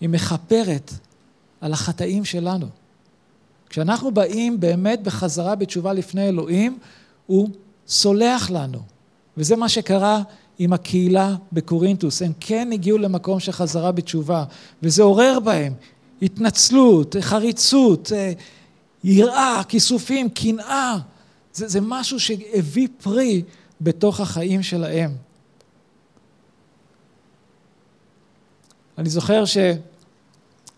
היא 0.02 0.10
מכפרת 0.10 0.92
על 1.62 1.74
החטאים 1.74 2.26
שלנו. 2.26 2.68
כשאנחנו 3.70 4.12
באים 4.12 4.60
באמת 4.60 5.04
בחזרה 5.04 5.56
בתשובה 5.56 5.94
לפני 5.94 6.28
אלוהים, 6.28 6.78
הוא 7.26 7.50
סולח 7.88 8.50
לנו. 8.50 8.80
וזה 9.38 9.56
מה 9.56 9.70
שקרה 9.70 10.22
עם 10.60 10.74
הקהילה 10.74 11.36
בקורינטוס. 11.52 12.22
הם 12.22 12.32
כן 12.40 12.70
הגיעו 12.72 12.98
למקום 12.98 13.40
של 13.40 13.52
חזרה 13.52 13.92
בתשובה, 13.92 14.44
וזה 14.84 15.04
עורר 15.04 15.40
בהם 15.40 15.74
התנצלות, 16.22 17.16
חריצות, 17.20 18.12
אה, 18.16 18.34
יראה, 19.04 19.62
כיסופים, 19.68 20.30
קנאה. 20.30 20.98
זה, 21.54 21.68
זה 21.68 21.80
משהו 21.82 22.20
שהביא 22.20 22.88
פרי 23.04 23.44
בתוך 23.82 24.20
החיים 24.20 24.64
שלהם. 24.64 25.12
אני 28.98 29.10
זוכר 29.10 29.44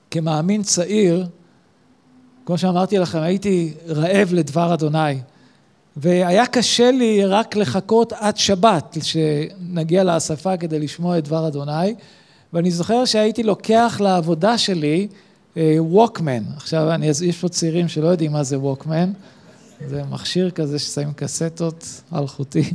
שכמאמין 0.09 0.63
צעיר, 0.63 1.27
כמו 2.45 2.57
שאמרתי 2.57 2.97
לכם, 2.97 3.19
הייתי 3.19 3.73
רעב 3.87 4.33
לדבר 4.33 4.73
אדוני. 4.73 5.19
והיה 5.97 6.45
קשה 6.45 6.91
לי 6.91 7.25
רק 7.25 7.55
לחכות 7.55 8.13
עד 8.13 8.37
שבת, 8.37 8.97
שנגיע 9.01 10.03
לאספה 10.03 10.57
כדי 10.57 10.79
לשמוע 10.79 11.17
את 11.17 11.23
דבר 11.23 11.47
אדוני. 11.47 11.95
ואני 12.53 12.71
זוכר 12.71 13.05
שהייתי 13.05 13.43
לוקח 13.43 13.97
לעבודה 14.03 14.57
שלי 14.57 15.07
ווקמן. 15.77 16.43
אה, 16.43 16.55
עכשיו, 16.55 16.91
אני, 16.91 17.05
יש 17.05 17.37
פה 17.41 17.49
צעירים 17.49 17.87
שלא 17.87 18.07
יודעים 18.07 18.31
מה 18.31 18.43
זה 18.43 18.59
ווקמן. 18.59 19.11
זה 19.87 20.03
מכשיר 20.09 20.51
כזה 20.51 20.79
ששמים 20.79 21.13
קסטות 21.15 22.01
אלחוטי. 22.15 22.73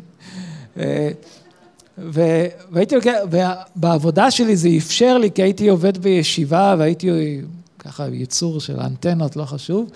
והייתי 1.98 2.94
לוקח, 2.94 3.14
ובעבודה 3.30 4.30
שלי 4.30 4.56
זה 4.56 4.68
אפשר 4.78 5.18
לי, 5.18 5.30
כי 5.30 5.42
הייתי 5.42 5.68
עובד 5.68 5.98
בישיבה 5.98 6.74
והייתי 6.78 7.40
ככה 7.78 8.08
יצור 8.12 8.60
של 8.60 8.80
אנטנות, 8.80 9.36
לא 9.36 9.44
חשוב, 9.44 9.90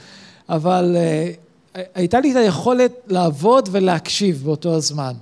אבל 0.49 0.97
אה, 0.97 1.33
הייתה 1.95 2.21
לי 2.21 2.31
את 2.31 2.37
היכולת 2.37 2.93
לעבוד 3.09 3.69
ולהקשיב 3.73 4.43
באותו 4.45 4.75
הזמן. 4.75 5.13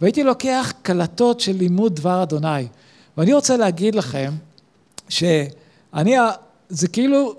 והייתי 0.00 0.24
לוקח 0.24 0.72
קלטות 0.82 1.40
של 1.40 1.52
לימוד 1.52 1.96
דבר 1.96 2.22
אדוני. 2.22 2.66
ואני 3.16 3.32
רוצה 3.34 3.56
להגיד 3.56 3.94
לכם 3.94 4.32
שאני, 5.08 6.16
זה 6.68 6.88
כאילו, 6.88 7.34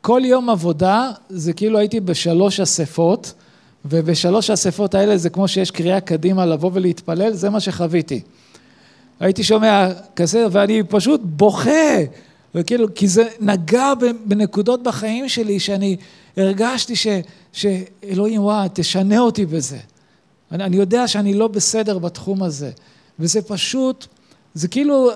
כל 0.00 0.20
יום 0.24 0.50
עבודה, 0.50 1.10
זה 1.28 1.52
כאילו 1.52 1.78
הייתי 1.78 2.00
בשלוש 2.00 2.60
אספות, 2.60 3.32
ובשלוש 3.88 4.50
האספות 4.50 4.94
האלה 4.94 5.16
זה 5.16 5.30
כמו 5.30 5.48
שיש 5.48 5.70
קריאה 5.70 6.00
קדימה 6.00 6.46
לבוא 6.46 6.70
ולהתפלל, 6.74 7.32
זה 7.32 7.50
מה 7.50 7.60
שחוויתי. 7.60 8.20
הייתי 9.20 9.42
שומע 9.42 9.88
כזה, 10.16 10.46
ואני 10.50 10.82
פשוט 10.82 11.20
בוכה, 11.24 11.96
וכאילו, 12.54 12.94
כי 12.94 13.08
זה 13.08 13.28
נגע 13.40 13.92
בנקודות 14.24 14.82
בחיים 14.82 15.28
שלי 15.28 15.60
שאני 15.60 15.96
הרגשתי 16.36 16.96
ש, 16.96 17.06
שאלוהים, 17.52 18.42
וואי, 18.42 18.68
תשנה 18.72 19.18
אותי 19.18 19.46
בזה. 19.46 19.78
אני, 20.52 20.64
אני 20.64 20.76
יודע 20.76 21.08
שאני 21.08 21.34
לא 21.34 21.48
בסדר 21.48 21.98
בתחום 21.98 22.42
הזה. 22.42 22.70
וזה 23.18 23.42
פשוט, 23.42 24.06
זה 24.54 24.68
כאילו 24.68 25.10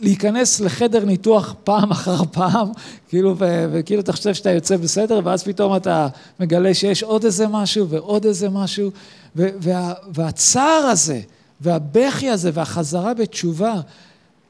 להיכנס 0.00 0.60
לחדר 0.60 1.04
ניתוח 1.04 1.54
פעם 1.64 1.90
אחר 1.90 2.24
פעם, 2.32 2.68
כאילו, 3.08 3.34
וכאילו 3.38 4.00
אתה 4.00 4.12
חושב 4.12 4.34
שאתה 4.34 4.50
יוצא 4.50 4.76
בסדר, 4.76 5.20
ואז 5.24 5.44
פתאום 5.44 5.76
אתה 5.76 6.08
מגלה 6.40 6.74
שיש 6.74 7.02
עוד 7.02 7.24
איזה 7.24 7.48
משהו 7.48 7.88
ועוד 7.88 8.24
איזה 8.24 8.50
משהו, 8.50 8.90
וה, 9.36 9.92
והצער 10.14 10.86
הזה, 10.90 11.20
והבכי 11.60 12.30
הזה, 12.30 12.50
והחזרה 12.54 13.14
בתשובה, 13.14 13.74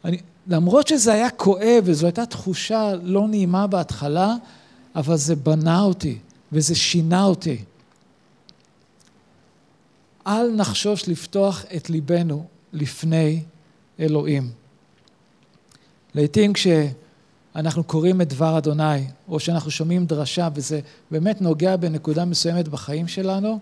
אני, 0.05 0.19
למרות 0.47 0.89
שזה 0.89 1.13
היה 1.13 1.31
כואב 1.31 1.83
וזו 1.85 2.07
הייתה 2.07 2.27
תחושה 2.27 2.93
לא 3.03 3.29
נעימה 3.29 3.67
בהתחלה, 3.67 4.35
אבל 4.97 5.17
זה 5.17 5.37
בנה 5.37 5.81
אותי 5.83 6.19
וזה 6.53 6.75
שינה 6.75 7.25
אותי. 7.25 7.59
אל 10.27 10.51
נחשוש 10.51 11.09
לפתוח 11.09 11.65
את 11.77 11.91
ליבנו 11.91 12.45
לפני 12.73 13.43
אלוהים. 14.01 14.60
לעתים 16.15 16.53
כשאנחנו 16.53 17.85
קוראים 17.85 18.21
את 18.21 18.29
דבר 18.29 18.59
אדוני, 18.59 19.07
או 19.29 19.41
שאנחנו 19.41 19.71
שומעים 19.71 20.07
דרשה 20.07 20.49
וזה 20.55 20.81
באמת 21.11 21.43
נוגע 21.43 21.77
בנקודה 21.77 22.25
מסוימת 22.25 22.69
בחיים 22.69 23.09
שלנו, 23.09 23.59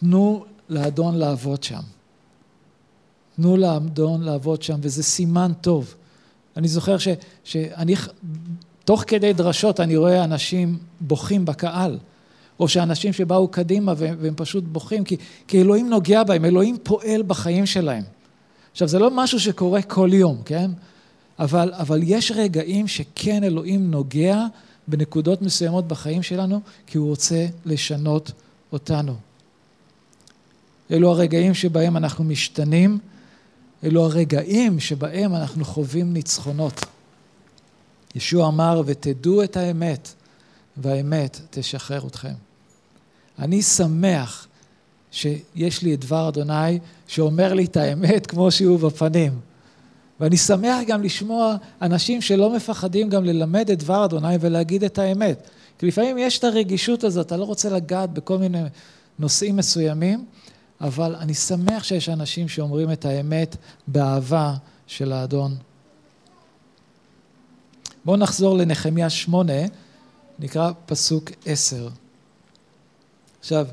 תנו 0.00 0.44
לאדון 0.68 1.14
לעבוד 1.14 1.62
שם. 1.62 1.80
תנו 3.36 3.56
לאדון 3.56 4.22
לעבוד 4.22 4.62
שם, 4.62 4.78
וזה 4.82 5.02
סימן 5.02 5.52
טוב. 5.60 5.94
אני 6.56 6.68
זוכר 6.68 6.98
ש, 6.98 7.08
שאני, 7.44 7.94
תוך 8.84 9.04
כדי 9.06 9.32
דרשות 9.32 9.80
אני 9.80 9.96
רואה 9.96 10.24
אנשים 10.24 10.78
בוכים 11.00 11.44
בקהל, 11.44 11.98
או 12.60 12.68
שאנשים 12.68 13.12
שבאו 13.12 13.48
קדימה 13.48 13.92
והם 13.96 14.34
פשוט 14.36 14.64
בוכים, 14.64 15.04
כי, 15.04 15.16
כי 15.48 15.60
אלוהים 15.60 15.88
נוגע 15.88 16.24
בהם, 16.24 16.44
אלוהים 16.44 16.76
פועל 16.82 17.22
בחיים 17.22 17.66
שלהם. 17.66 18.04
עכשיו, 18.72 18.88
זה 18.88 18.98
לא 18.98 19.10
משהו 19.10 19.40
שקורה 19.40 19.82
כל 19.82 20.10
יום, 20.12 20.42
כן? 20.44 20.70
אבל, 21.38 21.72
אבל 21.74 22.00
יש 22.02 22.32
רגעים 22.34 22.88
שכן 22.88 23.44
אלוהים 23.44 23.90
נוגע 23.90 24.46
בנקודות 24.88 25.42
מסוימות 25.42 25.88
בחיים 25.88 26.22
שלנו, 26.22 26.60
כי 26.86 26.98
הוא 26.98 27.08
רוצה 27.08 27.46
לשנות 27.64 28.32
אותנו. 28.72 29.16
אלו 30.90 31.10
הרגעים 31.10 31.54
שבהם 31.54 31.96
אנחנו 31.96 32.24
משתנים, 32.24 32.98
אלו 33.84 34.04
הרגעים 34.04 34.80
שבהם 34.80 35.34
אנחנו 35.34 35.64
חווים 35.64 36.12
ניצחונות. 36.12 36.80
ישוע 38.14 38.48
אמר, 38.48 38.82
ותדעו 38.86 39.42
את 39.42 39.56
האמת, 39.56 40.14
והאמת 40.76 41.40
תשחרר 41.50 42.06
אתכם. 42.06 42.34
אני 43.38 43.62
שמח 43.62 44.46
שיש 45.10 45.82
לי 45.82 45.94
את 45.94 46.00
דבר 46.00 46.28
אדוני 46.28 46.78
שאומר 47.06 47.54
לי 47.54 47.64
את 47.64 47.76
האמת 47.76 48.26
כמו 48.26 48.50
שהוא 48.50 48.80
בפנים. 48.80 49.32
ואני 50.20 50.36
שמח 50.36 50.78
גם 50.86 51.02
לשמוע 51.02 51.56
אנשים 51.82 52.20
שלא 52.20 52.56
מפחדים 52.56 53.08
גם 53.08 53.24
ללמד 53.24 53.70
את 53.70 53.78
דבר 53.78 54.04
אדוני 54.04 54.36
ולהגיד 54.40 54.84
את 54.84 54.98
האמת. 54.98 55.48
כי 55.78 55.86
לפעמים 55.86 56.18
יש 56.18 56.38
את 56.38 56.44
הרגישות 56.44 57.04
הזאת, 57.04 57.26
אתה 57.26 57.36
לא 57.36 57.44
רוצה 57.44 57.70
לגעת 57.70 58.12
בכל 58.12 58.38
מיני 58.38 58.62
נושאים 59.18 59.56
מסוימים, 59.56 60.24
אבל 60.80 61.14
אני 61.14 61.34
שמח 61.34 61.84
שיש 61.84 62.08
אנשים 62.08 62.48
שאומרים 62.48 62.92
את 62.92 63.04
האמת 63.04 63.56
באהבה 63.86 64.54
של 64.86 65.12
האדון. 65.12 65.56
בואו 68.04 68.16
נחזור 68.16 68.56
לנחמיה 68.56 69.10
שמונה, 69.10 69.62
נקרא 70.38 70.72
פסוק 70.86 71.30
עשר. 71.46 71.88
עכשיו, 73.40 73.66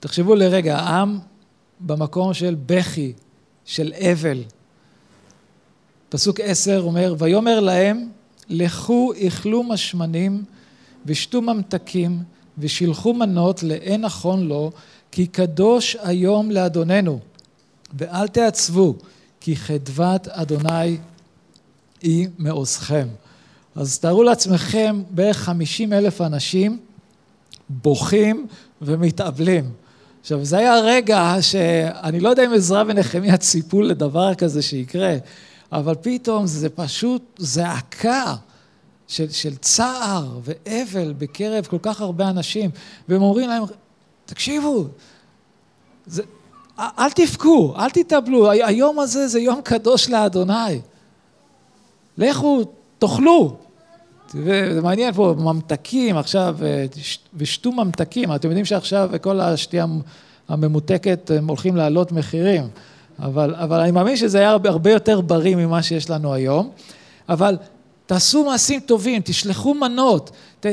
תחשבו 0.00 0.34
לרגע, 0.34 0.78
העם 0.78 1.18
במקום 1.80 2.34
של 2.34 2.56
בכי, 2.66 3.12
של 3.64 3.92
אבל. 3.92 4.44
פסוק 6.14 6.40
עשר 6.40 6.82
אומר, 6.84 7.14
ויאמר 7.18 7.60
להם, 7.60 8.08
לכו 8.48 9.12
אכלו 9.26 9.62
משמנים 9.62 10.44
ושתו 11.06 11.42
ממתקים 11.42 12.18
ושילחו 12.58 13.14
מנות 13.14 13.62
לאין 13.62 14.00
נכון 14.00 14.46
לו, 14.46 14.70
כי 15.10 15.26
קדוש 15.26 15.96
היום 16.02 16.50
לאדוננו, 16.50 17.20
ואל 17.98 18.28
תעצבו, 18.28 18.94
כי 19.40 19.56
חדבת 19.56 20.28
אדוני 20.28 20.96
היא 22.02 22.28
מעוזכם. 22.38 23.08
אז 23.74 23.98
תארו 23.98 24.22
לעצמכם 24.22 25.02
בערך 25.10 25.36
50 25.36 25.92
אלף 25.92 26.20
אנשים 26.20 26.78
בוכים 27.68 28.46
ומתאבלים. 28.82 29.70
עכשיו, 30.20 30.44
זה 30.44 30.58
היה 30.58 30.80
רגע 30.80 31.36
שאני 31.40 32.20
לא 32.20 32.28
יודע 32.28 32.46
אם 32.46 32.52
עזרא 32.52 32.84
ונחמיה 32.86 33.36
ציפו 33.36 33.82
לדבר 33.82 34.34
כזה 34.34 34.62
שיקרה, 34.62 35.16
אבל 35.74 35.94
פתאום 36.00 36.46
זה 36.46 36.68
פשוט 36.68 37.22
זעקה 37.38 38.34
של, 39.08 39.30
של 39.30 39.56
צער 39.56 40.38
ואבל 40.42 41.12
בקרב 41.18 41.66
כל 41.66 41.78
כך 41.82 42.00
הרבה 42.00 42.30
אנשים, 42.30 42.70
והם 43.08 43.22
אומרים 43.22 43.48
להם, 43.48 43.62
תקשיבו, 44.26 44.84
זה, 46.06 46.22
אל 46.78 47.10
תבכו, 47.10 47.74
אל 47.78 47.90
תתאבלו, 47.90 48.50
היום 48.50 49.00
הזה 49.00 49.28
זה 49.28 49.40
יום 49.40 49.60
קדוש 49.62 50.08
לאדוני. 50.08 50.80
לכו, 52.18 52.62
תאכלו. 52.98 53.56
זה 54.32 54.80
מעניין 54.82 55.12
פה, 55.12 55.34
ממתקים 55.38 56.16
עכשיו, 56.16 56.56
ושתו 57.34 57.72
ממתקים. 57.72 58.34
אתם 58.34 58.48
יודעים 58.48 58.64
שעכשיו 58.64 59.10
כל 59.20 59.40
השתייה 59.40 59.86
הממותקת, 60.48 61.30
הם 61.30 61.48
הולכים 61.48 61.76
לעלות 61.76 62.12
מחירים. 62.12 62.68
אבל, 63.18 63.54
אבל 63.54 63.80
אני 63.80 63.90
מאמין 63.90 64.16
שזה 64.16 64.38
היה 64.38 64.50
הרבה, 64.50 64.90
יותר 64.90 65.20
בריא 65.20 65.56
ממה 65.56 65.82
שיש 65.82 66.10
לנו 66.10 66.34
היום. 66.34 66.70
אבל 67.28 67.56
תעשו 68.06 68.44
מעשים 68.44 68.80
טובים, 68.80 69.22
תשלחו 69.24 69.74
מנות, 69.74 70.30
ת, 70.60 70.66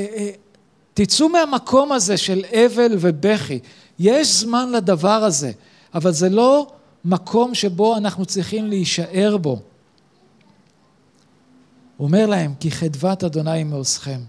תצאו 0.93 1.29
מהמקום 1.29 1.91
הזה 1.91 2.17
של 2.17 2.43
אבל 2.51 2.97
ובכי. 2.99 3.59
יש 3.99 4.39
זמן 4.39 4.71
לדבר 4.71 5.23
הזה, 5.23 5.51
אבל 5.93 6.11
זה 6.11 6.29
לא 6.29 6.67
מקום 7.05 7.55
שבו 7.55 7.97
אנחנו 7.97 8.25
צריכים 8.25 8.67
להישאר 8.67 9.37
בו. 9.37 9.59
הוא 11.97 12.07
אומר 12.07 12.25
להם, 12.25 12.53
כי 12.59 12.71
חדבת 12.71 13.23
אדוני 13.23 13.51
היא 13.51 13.65
מעוזכם. 13.65 14.19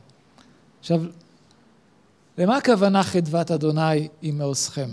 עכשיו, 0.81 1.03
למה 2.39 2.57
הכוונה 2.57 3.03
חדבת 3.03 3.51
אדוני 3.51 4.09
היא 4.23 4.33
מעוזכם? 4.33 4.89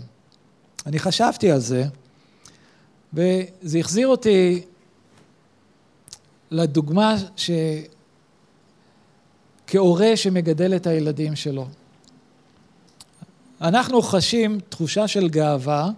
אני 0.86 1.00
חשבתי 1.00 1.52
על 1.52 1.60
זה, 1.60 1.86
וזה 3.14 3.80
החזיר 3.80 4.08
אותי 4.08 4.62
לדוגמה 6.52 7.16
ש... 7.36 7.52
כהורה 9.68 10.12
שמגדל 10.16 10.76
את 10.76 10.88
הילדים 10.88 11.36
שלו. 11.36 11.68
אנחנו 13.62 14.02
חשים 14.02 14.60
תחושה 14.70 15.08
של 15.08 15.30
גאווה 15.30 15.90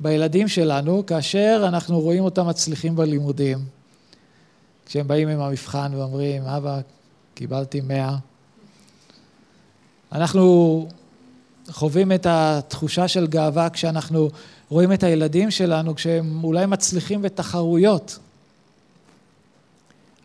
בילדים 0.00 0.48
שלנו 0.48 1.06
כאשר 1.06 1.64
אנחנו 1.68 2.00
רואים 2.00 2.24
אותם 2.24 2.48
מצליחים 2.48 2.96
בלימודים. 2.96 3.58
כשהם 4.86 5.08
באים 5.08 5.28
עם 5.28 5.40
המבחן 5.40 5.94
ואומרים, 5.94 6.42
אבא, 6.42 6.80
קיבלתי 7.34 7.80
מאה. 7.80 8.16
אנחנו 10.12 10.88
חווים 11.70 12.12
את 12.12 12.26
התחושה 12.30 13.08
של 13.08 13.26
גאווה 13.26 13.70
כשאנחנו 13.70 14.28
רואים 14.68 14.92
את 14.92 15.02
הילדים 15.02 15.50
שלנו 15.50 15.94
כשהם 15.94 16.44
אולי 16.44 16.66
מצליחים 16.66 17.22
בתחרויות. 17.22 18.18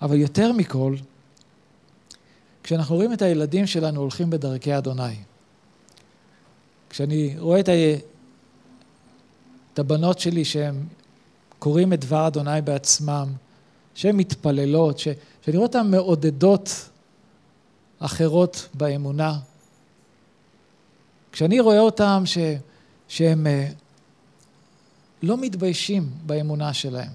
אבל 0.02 0.17
יותר 0.17 0.52
מכל, 0.52 0.95
כשאנחנו 2.63 2.95
רואים 2.95 3.13
את 3.13 3.21
הילדים 3.21 3.67
שלנו 3.67 4.02
הולכים 4.02 4.30
בדרכי 4.30 4.78
אדוני. 4.78 5.15
כשאני 6.89 7.36
רואה 7.39 7.60
את, 7.60 7.69
ה... 7.69 7.71
את 9.73 9.80
הבנות 9.80 10.19
שלי 10.19 10.45
שהן 10.45 10.76
קוראים 11.60 11.93
את 11.93 12.00
דבר 12.00 12.28
אדוני 12.28 12.62
בעצמם, 12.63 13.28
שהן 13.95 14.15
מתפללות, 14.15 15.00
ש... 15.00 15.08
שאני 15.41 15.58
רואה 15.58 15.67
אותן 15.67 15.91
מעודדות 15.91 16.89
אחרות 18.00 18.67
באמונה. 18.73 19.39
כשאני 21.38 21.60
רואה 21.60 21.80
אותם 21.80 22.23
ש... 22.26 22.38
שהם 23.08 23.47
אה, 23.47 23.69
לא 25.23 25.38
מתביישים 25.38 26.10
באמונה 26.26 26.73
שלהם. 26.73 27.12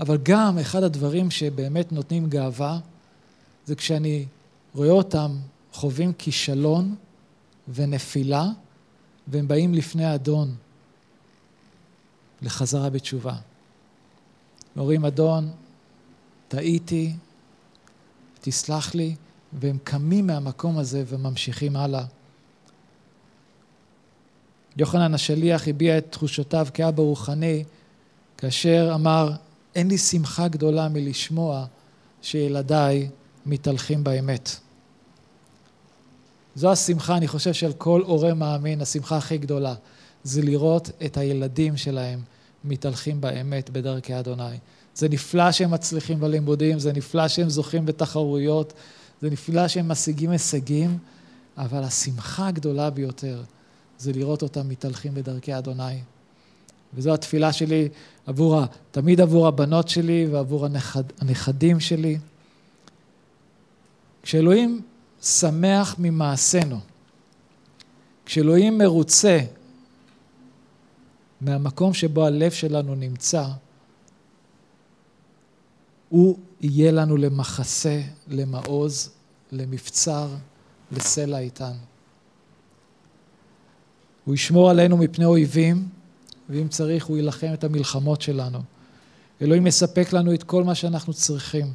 אבל 0.00 0.18
גם 0.22 0.58
אחד 0.58 0.82
הדברים 0.82 1.30
שבאמת 1.30 1.92
נותנים 1.92 2.28
גאווה, 2.28 2.78
זה 3.66 3.74
כשאני 3.74 4.26
רואה 4.74 4.90
אותם 4.90 5.36
חווים 5.72 6.12
כישלון 6.12 6.94
ונפילה, 7.68 8.46
והם 9.28 9.48
באים 9.48 9.74
לפני 9.74 10.04
האדון 10.04 10.54
לחזרה 12.42 12.90
בתשובה. 12.90 13.36
אומרים, 14.76 15.04
אדון, 15.04 15.50
טעיתי, 16.48 17.12
תסלח 18.40 18.94
לי, 18.94 19.14
והם 19.60 19.78
קמים 19.84 20.26
מהמקום 20.26 20.78
הזה 20.78 21.04
וממשיכים 21.06 21.76
הלאה. 21.76 22.04
יוחנן 24.76 25.14
השליח 25.14 25.68
הביע 25.68 25.98
את 25.98 26.06
תחושותיו 26.10 26.66
כאבא 26.74 27.02
רוחני, 27.02 27.64
כאשר 28.38 28.90
אמר, 28.94 29.30
אין 29.74 29.88
לי 29.88 29.98
שמחה 29.98 30.48
גדולה 30.48 30.88
מלשמוע 30.88 31.66
שילדיי 32.22 33.08
מתהלכים 33.46 34.04
באמת. 34.04 34.56
זו 36.54 36.72
השמחה, 36.72 37.16
אני 37.16 37.28
חושב, 37.28 37.52
של 37.52 37.72
כל 37.72 38.02
הורה 38.06 38.34
מאמין, 38.34 38.80
השמחה 38.80 39.16
הכי 39.16 39.38
גדולה. 39.38 39.74
זה 40.24 40.42
לראות 40.42 40.90
את 41.04 41.16
הילדים 41.16 41.76
שלהם 41.76 42.20
מתהלכים 42.64 43.20
באמת 43.20 43.70
בדרכי 43.70 44.18
אדוני. 44.18 44.56
זה 44.94 45.08
נפלא 45.08 45.52
שהם 45.52 45.70
מצליחים 45.70 46.20
בלימודים, 46.20 46.78
זה 46.78 46.92
נפלא 46.92 47.28
שהם 47.28 47.48
זוכים 47.48 47.86
בתחרויות, 47.86 48.72
זה 49.22 49.30
נפלא 49.30 49.68
שהם 49.68 49.88
משיגים 49.88 50.30
הישגים, 50.30 50.98
אבל 51.58 51.82
השמחה 51.82 52.48
הגדולה 52.48 52.90
ביותר 52.90 53.42
זה 53.98 54.12
לראות 54.12 54.42
אותם 54.42 54.68
מתהלכים 54.68 55.14
בדרכי 55.14 55.58
אדוני. 55.58 55.98
וזו 56.94 57.14
התפילה 57.14 57.52
שלי 57.52 57.88
עבור, 58.26 58.62
תמיד 58.90 59.20
עבור 59.20 59.46
הבנות 59.46 59.88
שלי 59.88 60.26
ועבור 60.30 60.66
הנכד, 60.66 61.02
הנכדים 61.20 61.80
שלי. 61.80 62.18
כשאלוהים 64.22 64.80
שמח 65.22 65.96
ממעשינו, 65.98 66.80
כשאלוהים 68.26 68.78
מרוצה 68.78 69.38
מהמקום 71.40 71.94
שבו 71.94 72.26
הלב 72.26 72.50
שלנו 72.50 72.94
נמצא, 72.94 73.44
הוא 76.12 76.38
יהיה 76.60 76.92
לנו 76.92 77.16
למחסה, 77.16 78.00
למעוז, 78.28 79.10
למבצר, 79.52 80.28
לסלע 80.92 81.38
איתן. 81.38 81.72
הוא 84.24 84.34
ישמור 84.34 84.70
עלינו 84.70 84.96
מפני 84.96 85.24
אויבים, 85.24 85.88
ואם 86.48 86.68
צריך 86.68 87.06
הוא 87.06 87.16
יילחם 87.16 87.50
את 87.54 87.64
המלחמות 87.64 88.22
שלנו. 88.22 88.58
אלוהים 89.42 89.66
יספק 89.66 90.12
לנו 90.12 90.34
את 90.34 90.42
כל 90.42 90.64
מה 90.64 90.74
שאנחנו 90.74 91.12
צריכים. 91.12 91.66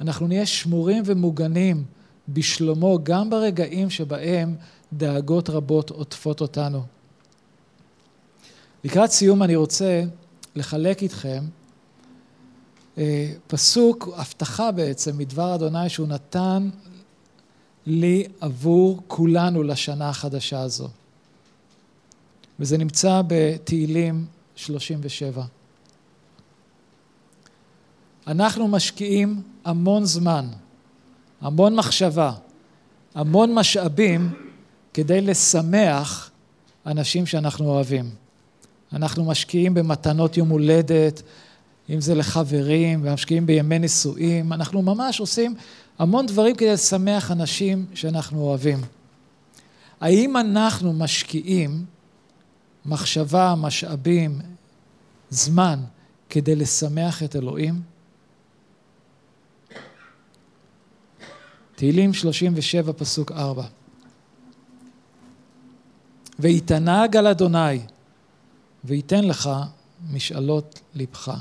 אנחנו 0.00 0.26
נהיה 0.26 0.46
שמורים 0.46 1.02
ומוגנים 1.06 1.84
בשלומו 2.28 2.98
גם 3.02 3.30
ברגעים 3.30 3.90
שבהם 3.90 4.54
דאגות 4.92 5.50
רבות 5.50 5.90
עוטפות 5.90 6.40
אותנו. 6.40 6.82
לקראת 8.84 9.10
סיום 9.10 9.42
אני 9.42 9.56
רוצה 9.56 10.02
לחלק 10.54 11.02
איתכם 11.02 11.44
פסוק, 13.46 14.08
הבטחה 14.16 14.72
בעצם 14.72 15.18
מדבר 15.18 15.54
אדוני 15.54 15.88
שהוא 15.88 16.08
נתן 16.08 16.68
לי 17.86 18.26
עבור 18.40 19.02
כולנו 19.06 19.62
לשנה 19.62 20.08
החדשה 20.08 20.60
הזו. 20.60 20.88
וזה 22.60 22.78
נמצא 22.78 23.22
בתהילים 23.26 24.26
37. 24.56 25.44
אנחנו 28.26 28.68
משקיעים 28.68 29.42
המון 29.64 30.04
זמן, 30.04 30.46
המון 31.40 31.76
מחשבה, 31.76 32.32
המון 33.14 33.54
משאבים 33.54 34.34
כדי 34.94 35.20
לשמח 35.20 36.30
אנשים 36.86 37.26
שאנחנו 37.26 37.68
אוהבים. 37.68 38.10
אנחנו 38.92 39.24
משקיעים 39.24 39.74
במתנות 39.74 40.36
יום 40.36 40.48
הולדת, 40.48 41.22
אם 41.90 42.00
זה 42.00 42.14
לחברים, 42.14 43.00
ומשקיעים 43.02 43.46
בימי 43.46 43.78
נישואים, 43.78 44.52
אנחנו 44.52 44.82
ממש 44.82 45.20
עושים 45.20 45.54
המון 45.98 46.26
דברים 46.26 46.56
כדי 46.56 46.72
לשמח 46.72 47.30
אנשים 47.30 47.86
שאנחנו 47.94 48.42
אוהבים. 48.42 48.80
האם 50.00 50.36
אנחנו 50.36 50.92
משקיעים 50.92 51.84
מחשבה, 52.86 53.54
משאבים, 53.58 54.40
זמן, 55.30 55.80
כדי 56.30 56.56
לשמח 56.56 57.22
את 57.22 57.36
אלוהים? 57.36 57.82
תהילים 61.74 62.14
37, 62.14 62.92
פסוק 62.92 63.32
4. 63.32 63.64
ויתנהג 66.38 67.16
על 67.16 67.26
אדוני, 67.26 67.80
וייתן 68.84 69.24
לך 69.24 69.50
משאלות 70.12 70.80
לבך. 70.94 71.38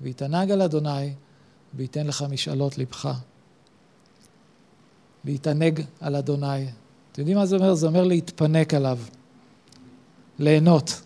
ויתנהג 0.00 0.50
על 0.50 0.62
אדוני, 0.62 1.12
וייתן 1.74 2.06
לך 2.06 2.24
משאלות 2.30 2.78
לבך. 2.78 3.12
להתענג 5.24 5.82
על 6.00 6.16
אדוני. 6.16 6.64
אתם 7.12 7.20
יודעים 7.20 7.36
מה 7.36 7.46
זה 7.46 7.56
אומר? 7.56 7.74
זה 7.74 7.86
אומר 7.86 8.04
להתפנק 8.04 8.74
עליו, 8.74 8.98
ליהנות, 10.38 11.00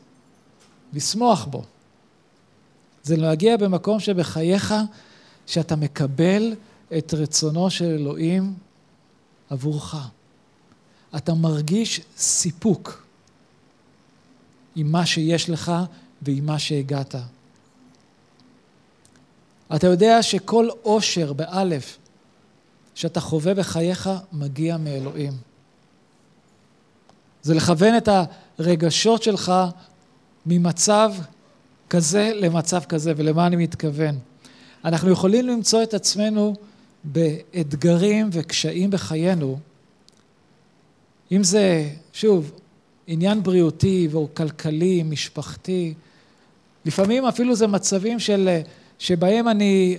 לשמוח 0.92 1.44
בו. 1.44 1.62
זה 3.02 3.16
להגיע 3.16 3.56
במקום 3.56 4.00
שבחייך, 4.00 4.74
שאתה 5.46 5.76
מקבל 5.76 6.54
את 6.98 7.14
רצונו 7.14 7.70
של 7.70 7.84
אלוהים 7.84 8.54
עבורך. 9.50 9.96
אתה 11.16 11.34
מרגיש 11.34 12.00
סיפוק 12.16 13.06
עם 14.76 14.92
מה 14.92 15.06
שיש 15.06 15.50
לך 15.50 15.72
ועם 16.22 16.46
מה 16.46 16.58
שהגעת. 16.58 17.14
אתה 19.74 19.86
יודע 19.86 20.22
שכל 20.22 20.68
עושר 20.82 21.32
באלף 21.32 21.98
שאתה 22.94 23.20
חווה 23.20 23.54
בחייך 23.54 24.10
מגיע 24.32 24.76
מאלוהים. 24.76 25.32
זה 27.42 27.54
לכוון 27.54 27.96
את 27.96 28.08
הרגשות 28.58 29.22
שלך 29.22 29.52
ממצב 30.46 31.12
כזה 31.90 32.32
למצב 32.34 32.84
כזה, 32.84 33.12
ולמה 33.16 33.46
אני 33.46 33.56
מתכוון? 33.56 34.18
אנחנו 34.84 35.10
יכולים 35.10 35.46
למצוא 35.46 35.82
את 35.82 35.94
עצמנו 35.94 36.54
באתגרים 37.04 38.28
וקשיים 38.32 38.90
בחיינו, 38.90 39.58
אם 41.32 41.44
זה, 41.44 41.90
שוב, 42.12 42.52
עניין 43.06 43.42
בריאותי 43.42 44.08
או 44.14 44.28
כלכלי, 44.34 45.02
משפחתי, 45.02 45.94
לפעמים 46.84 47.26
אפילו 47.26 47.54
זה 47.54 47.66
מצבים 47.66 48.18
של, 48.18 48.60
שבהם 49.02 49.48
אני 49.48 49.96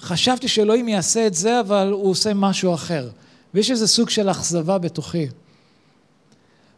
חשבתי 0.00 0.48
שאלוהים 0.48 0.88
יעשה 0.88 1.26
את 1.26 1.34
זה, 1.34 1.60
אבל 1.60 1.88
הוא 1.92 2.10
עושה 2.10 2.34
משהו 2.34 2.74
אחר. 2.74 3.10
ויש 3.54 3.70
איזה 3.70 3.86
סוג 3.86 4.10
של 4.10 4.30
אכזבה 4.30 4.78
בתוכי. 4.78 5.26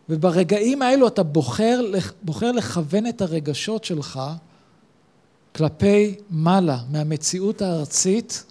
וברגעים 0.08 0.82
האלו 0.82 1.08
אתה 1.08 1.22
בוחר, 1.22 1.80
בוחר 2.22 2.52
לכוון 2.52 3.06
את 3.06 3.22
הרגשות 3.22 3.84
שלך 3.84 4.20
כלפי 5.54 6.14
מעלה, 6.30 6.78
מהמציאות 6.90 7.62
הארצית 7.62 8.44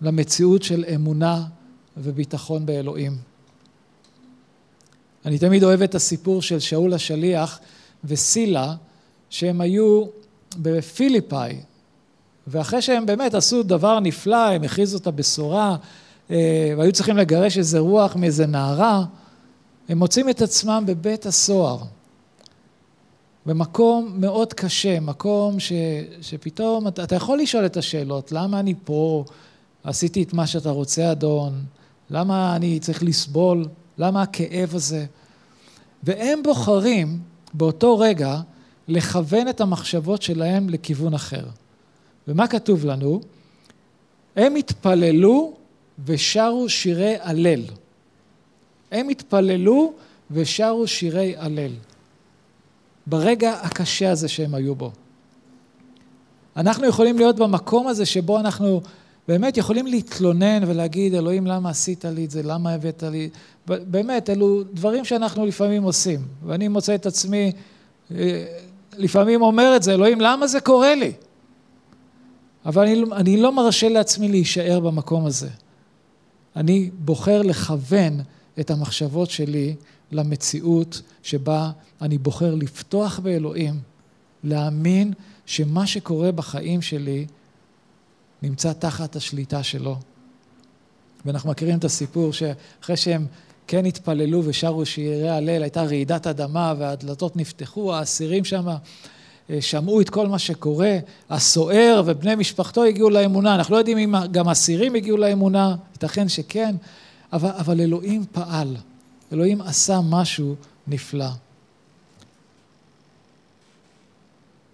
למציאות 0.00 0.62
של 0.62 0.84
אמונה 0.94 1.44
וביטחון 1.96 2.66
באלוהים. 2.66 3.16
אני 5.24 5.38
תמיד 5.38 5.64
אוהב 5.64 5.82
את 5.82 5.94
הסיפור 5.94 6.42
של 6.42 6.58
שאול 6.58 6.94
השליח 6.94 7.60
וסילה, 8.04 8.74
שהם 9.30 9.60
היו 9.60 10.04
בפיליפאי, 10.58 11.60
ואחרי 12.46 12.82
שהם 12.82 13.06
באמת 13.06 13.34
עשו 13.34 13.62
דבר 13.62 14.00
נפלא, 14.00 14.50
הם 14.50 14.62
הכריזו 14.62 14.98
את 14.98 15.06
הבשורה, 15.06 15.76
אה, 16.30 16.74
והיו 16.78 16.92
צריכים 16.92 17.16
לגרש 17.16 17.58
איזה 17.58 17.78
רוח 17.78 18.16
מאיזה 18.16 18.46
נערה, 18.46 19.04
הם 19.88 19.98
מוצאים 19.98 20.30
את 20.30 20.42
עצמם 20.42 20.84
בבית 20.86 21.26
הסוהר, 21.26 21.78
במקום 23.46 24.14
מאוד 24.16 24.52
קשה, 24.52 25.00
מקום 25.00 25.60
ש, 25.60 25.72
שפתאום 26.20 26.88
אתה, 26.88 27.04
אתה 27.04 27.14
יכול 27.14 27.38
לשאול 27.38 27.66
את 27.66 27.76
השאלות, 27.76 28.32
למה 28.32 28.60
אני 28.60 28.74
פה, 28.84 29.24
עשיתי 29.84 30.22
את 30.22 30.32
מה 30.32 30.46
שאתה 30.46 30.70
רוצה, 30.70 31.12
אדון, 31.12 31.64
למה 32.10 32.56
אני 32.56 32.80
צריך 32.80 33.02
לסבול, 33.02 33.68
למה 33.98 34.22
הכאב 34.22 34.74
הזה? 34.74 35.06
והם 36.02 36.42
בוחרים 36.42 37.18
באותו 37.54 37.98
רגע 37.98 38.40
לכוון 38.88 39.48
את 39.48 39.60
המחשבות 39.60 40.22
שלהם 40.22 40.70
לכיוון 40.70 41.14
אחר. 41.14 41.44
ומה 42.28 42.46
כתוב 42.46 42.84
לנו? 42.84 43.20
הם 44.36 44.54
התפללו 44.54 45.54
ושרו 46.04 46.68
שירי 46.68 47.14
הלל. 47.20 47.62
הם 48.92 49.08
התפללו 49.08 49.92
ושרו 50.30 50.86
שירי 50.86 51.34
הלל. 51.36 51.72
ברגע 53.06 53.52
הקשה 53.52 54.10
הזה 54.10 54.28
שהם 54.28 54.54
היו 54.54 54.74
בו. 54.74 54.90
אנחנו 56.56 56.86
יכולים 56.86 57.18
להיות 57.18 57.36
במקום 57.36 57.88
הזה 57.88 58.06
שבו 58.06 58.40
אנחנו 58.40 58.80
באמת 59.28 59.56
יכולים 59.56 59.86
להתלונן 59.86 60.62
ולהגיד, 60.66 61.14
אלוהים, 61.14 61.46
למה 61.46 61.70
עשית 61.70 62.04
לי 62.04 62.24
את 62.24 62.30
זה? 62.30 62.42
למה 62.42 62.72
הבאת 62.72 63.02
לי? 63.02 63.30
באמת, 63.66 64.30
אלו 64.30 64.62
דברים 64.72 65.04
שאנחנו 65.04 65.46
לפעמים 65.46 65.82
עושים. 65.82 66.20
ואני 66.46 66.68
מוצא 66.68 66.94
את 66.94 67.06
עצמי, 67.06 67.52
אה, 68.10 68.44
לפעמים 68.96 69.42
אומר 69.42 69.76
את 69.76 69.82
זה, 69.82 69.94
אלוהים, 69.94 70.20
למה 70.20 70.46
זה 70.46 70.60
קורה 70.60 70.94
לי? 70.94 71.12
אבל 72.66 72.82
אני, 72.82 73.02
אני 73.12 73.36
לא 73.36 73.52
מרשה 73.52 73.88
לעצמי 73.88 74.28
להישאר 74.28 74.80
במקום 74.80 75.26
הזה. 75.26 75.48
אני 76.56 76.90
בוחר 76.98 77.42
לכוון 77.42 78.20
את 78.60 78.70
המחשבות 78.70 79.30
שלי 79.30 79.74
למציאות 80.12 81.00
שבה 81.22 81.70
אני 82.00 82.18
בוחר 82.18 82.54
לפתוח 82.54 83.18
באלוהים, 83.18 83.80
להאמין 84.44 85.12
שמה 85.46 85.86
שקורה 85.86 86.32
בחיים 86.32 86.82
שלי 86.82 87.26
נמצא 88.42 88.72
תחת 88.72 89.16
השליטה 89.16 89.62
שלו. 89.62 89.96
ואנחנו 91.24 91.50
מכירים 91.50 91.78
את 91.78 91.84
הסיפור 91.84 92.32
שאחרי 92.32 92.96
שהם 92.96 93.26
כן 93.66 93.86
התפללו 93.86 94.42
ושרו 94.44 94.86
שירי 94.86 95.28
הלל, 95.28 95.62
הייתה 95.62 95.82
רעידת 95.82 96.26
אדמה 96.26 96.74
והדלתות 96.78 97.36
נפתחו, 97.36 97.94
האסירים 97.94 98.44
שם 98.44 98.66
שמעו 99.60 100.00
את 100.00 100.10
כל 100.10 100.28
מה 100.28 100.38
שקורה, 100.38 100.98
הסוער 101.30 102.02
ובני 102.06 102.34
משפחתו 102.34 102.84
הגיעו 102.84 103.10
לאמונה, 103.10 103.54
אנחנו 103.54 103.74
לא 103.74 103.78
יודעים 103.78 103.98
אם 103.98 104.14
גם 104.30 104.48
אסירים 104.48 104.94
הגיעו 104.94 105.16
לאמונה, 105.16 105.76
ייתכן 105.92 106.28
שכן, 106.28 106.74
אבל, 107.32 107.50
אבל 107.50 107.80
אלוהים 107.80 108.24
פעל, 108.32 108.76
אלוהים 109.32 109.60
עשה 109.60 110.00
משהו 110.10 110.54
נפלא. 110.86 111.28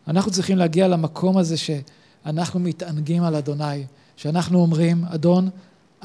אנחנו 0.09 0.31
צריכים 0.31 0.59
להגיע 0.59 0.89
למקום 0.89 1.39
הזה 1.39 1.57
שאנחנו 1.57 2.61
מתענגים 2.61 3.23
על 3.23 3.35
אדוני, 3.35 3.85
שאנחנו 4.17 4.59
אומרים, 4.59 5.05
אדון, 5.05 5.51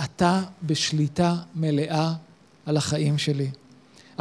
אתה 0.04 0.42
בשליטה 0.64 1.36
מלאה 1.56 2.14
על 2.66 2.78
החיים 2.78 3.18
שלי. 3.18 3.50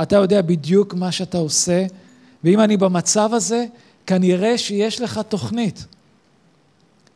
אתה 0.02 0.16
יודע 0.16 0.42
בדיוק 0.42 0.94
מה 0.94 1.12
שאתה 1.12 1.38
עושה 1.38 1.86
ואם 2.44 2.60
אני 2.60 2.76
במצב 2.76 3.30
הזה, 3.34 3.66
כנראה 4.06 4.58
שיש 4.58 5.00
לך 5.00 5.20
תוכנית. 5.28 5.86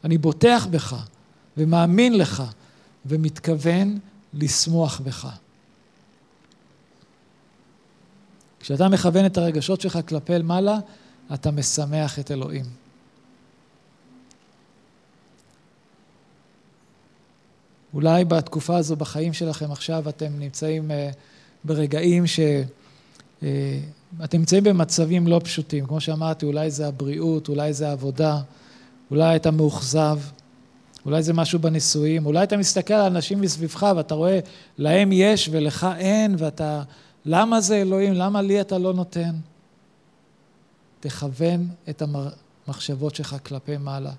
אני 0.05 0.18
בוטח 0.18 0.66
בך 0.70 1.07
ומאמין 1.57 2.18
לך 2.18 2.43
ומתכוון 3.07 3.99
לשמוח 4.34 5.01
בך. 5.01 5.28
כשאתה 8.61 8.88
מכוון 8.88 9.26
את 9.26 9.38
הרגשות 9.38 9.80
שלך 9.80 9.99
כלפי 10.09 10.38
מעלה, 10.38 10.78
אתה 11.34 11.51
משמח 11.51 12.18
את 12.18 12.30
אלוהים. 12.30 12.64
אולי 17.95 18.24
בתקופה 18.24 18.76
הזו 18.76 18.97
בחיים 18.97 19.32
שלכם 19.32 19.72
עכשיו 19.72 20.09
אתם 20.09 20.38
נמצאים 20.38 20.91
uh, 20.91 20.95
ברגעים 21.64 22.26
ש... 22.26 22.41
Uh, 23.41 23.45
אתם 24.25 24.39
נמצאים 24.39 24.65
במצבים 24.65 25.27
לא 25.27 25.41
פשוטים. 25.45 25.87
כמו 25.87 26.01
שאמרתי, 26.01 26.47
אולי 26.47 26.71
זה 26.71 26.87
הבריאות, 26.89 27.49
אולי 27.49 27.73
זה 27.73 27.89
העבודה, 27.89 28.41
אולי 29.11 29.37
אתה 29.37 29.51
מאוכזב, 29.51 30.19
אולי 31.07 31.23
זה 31.23 31.33
משהו 31.33 31.59
בנישואים, 31.59 32.27
אולי 32.27 32.43
אתה 32.43 32.57
מסתכל 32.57 32.95
על 32.95 33.07
אנשים 33.07 33.41
מסביבך 33.41 33.87
ואתה 33.97 34.15
רואה, 34.15 34.41
להם 34.79 35.11
יש 35.13 35.49
ולך 35.53 35.87
אין, 35.99 36.35
ואתה, 36.39 36.83
למה 37.25 37.61
זה 37.61 37.77
אלוהים? 37.77 38.13
למה 38.13 38.43
לי 38.43 38.61
אתה 38.61 38.79
לא 38.79 38.93
נותן? 38.93 39.35
תכוון 41.01 41.69
את 41.89 42.03
המחשבות 42.67 43.15
שלך 43.15 43.37
כלפי 43.45 43.77
מעלה. 43.77 44.13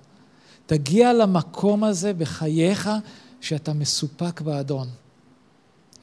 תגיע 0.66 1.12
למקום 1.12 1.84
הזה 1.84 2.12
בחייך 2.12 2.90
שאתה 3.40 3.72
מסופק 3.72 4.40
באדון. 4.40 4.88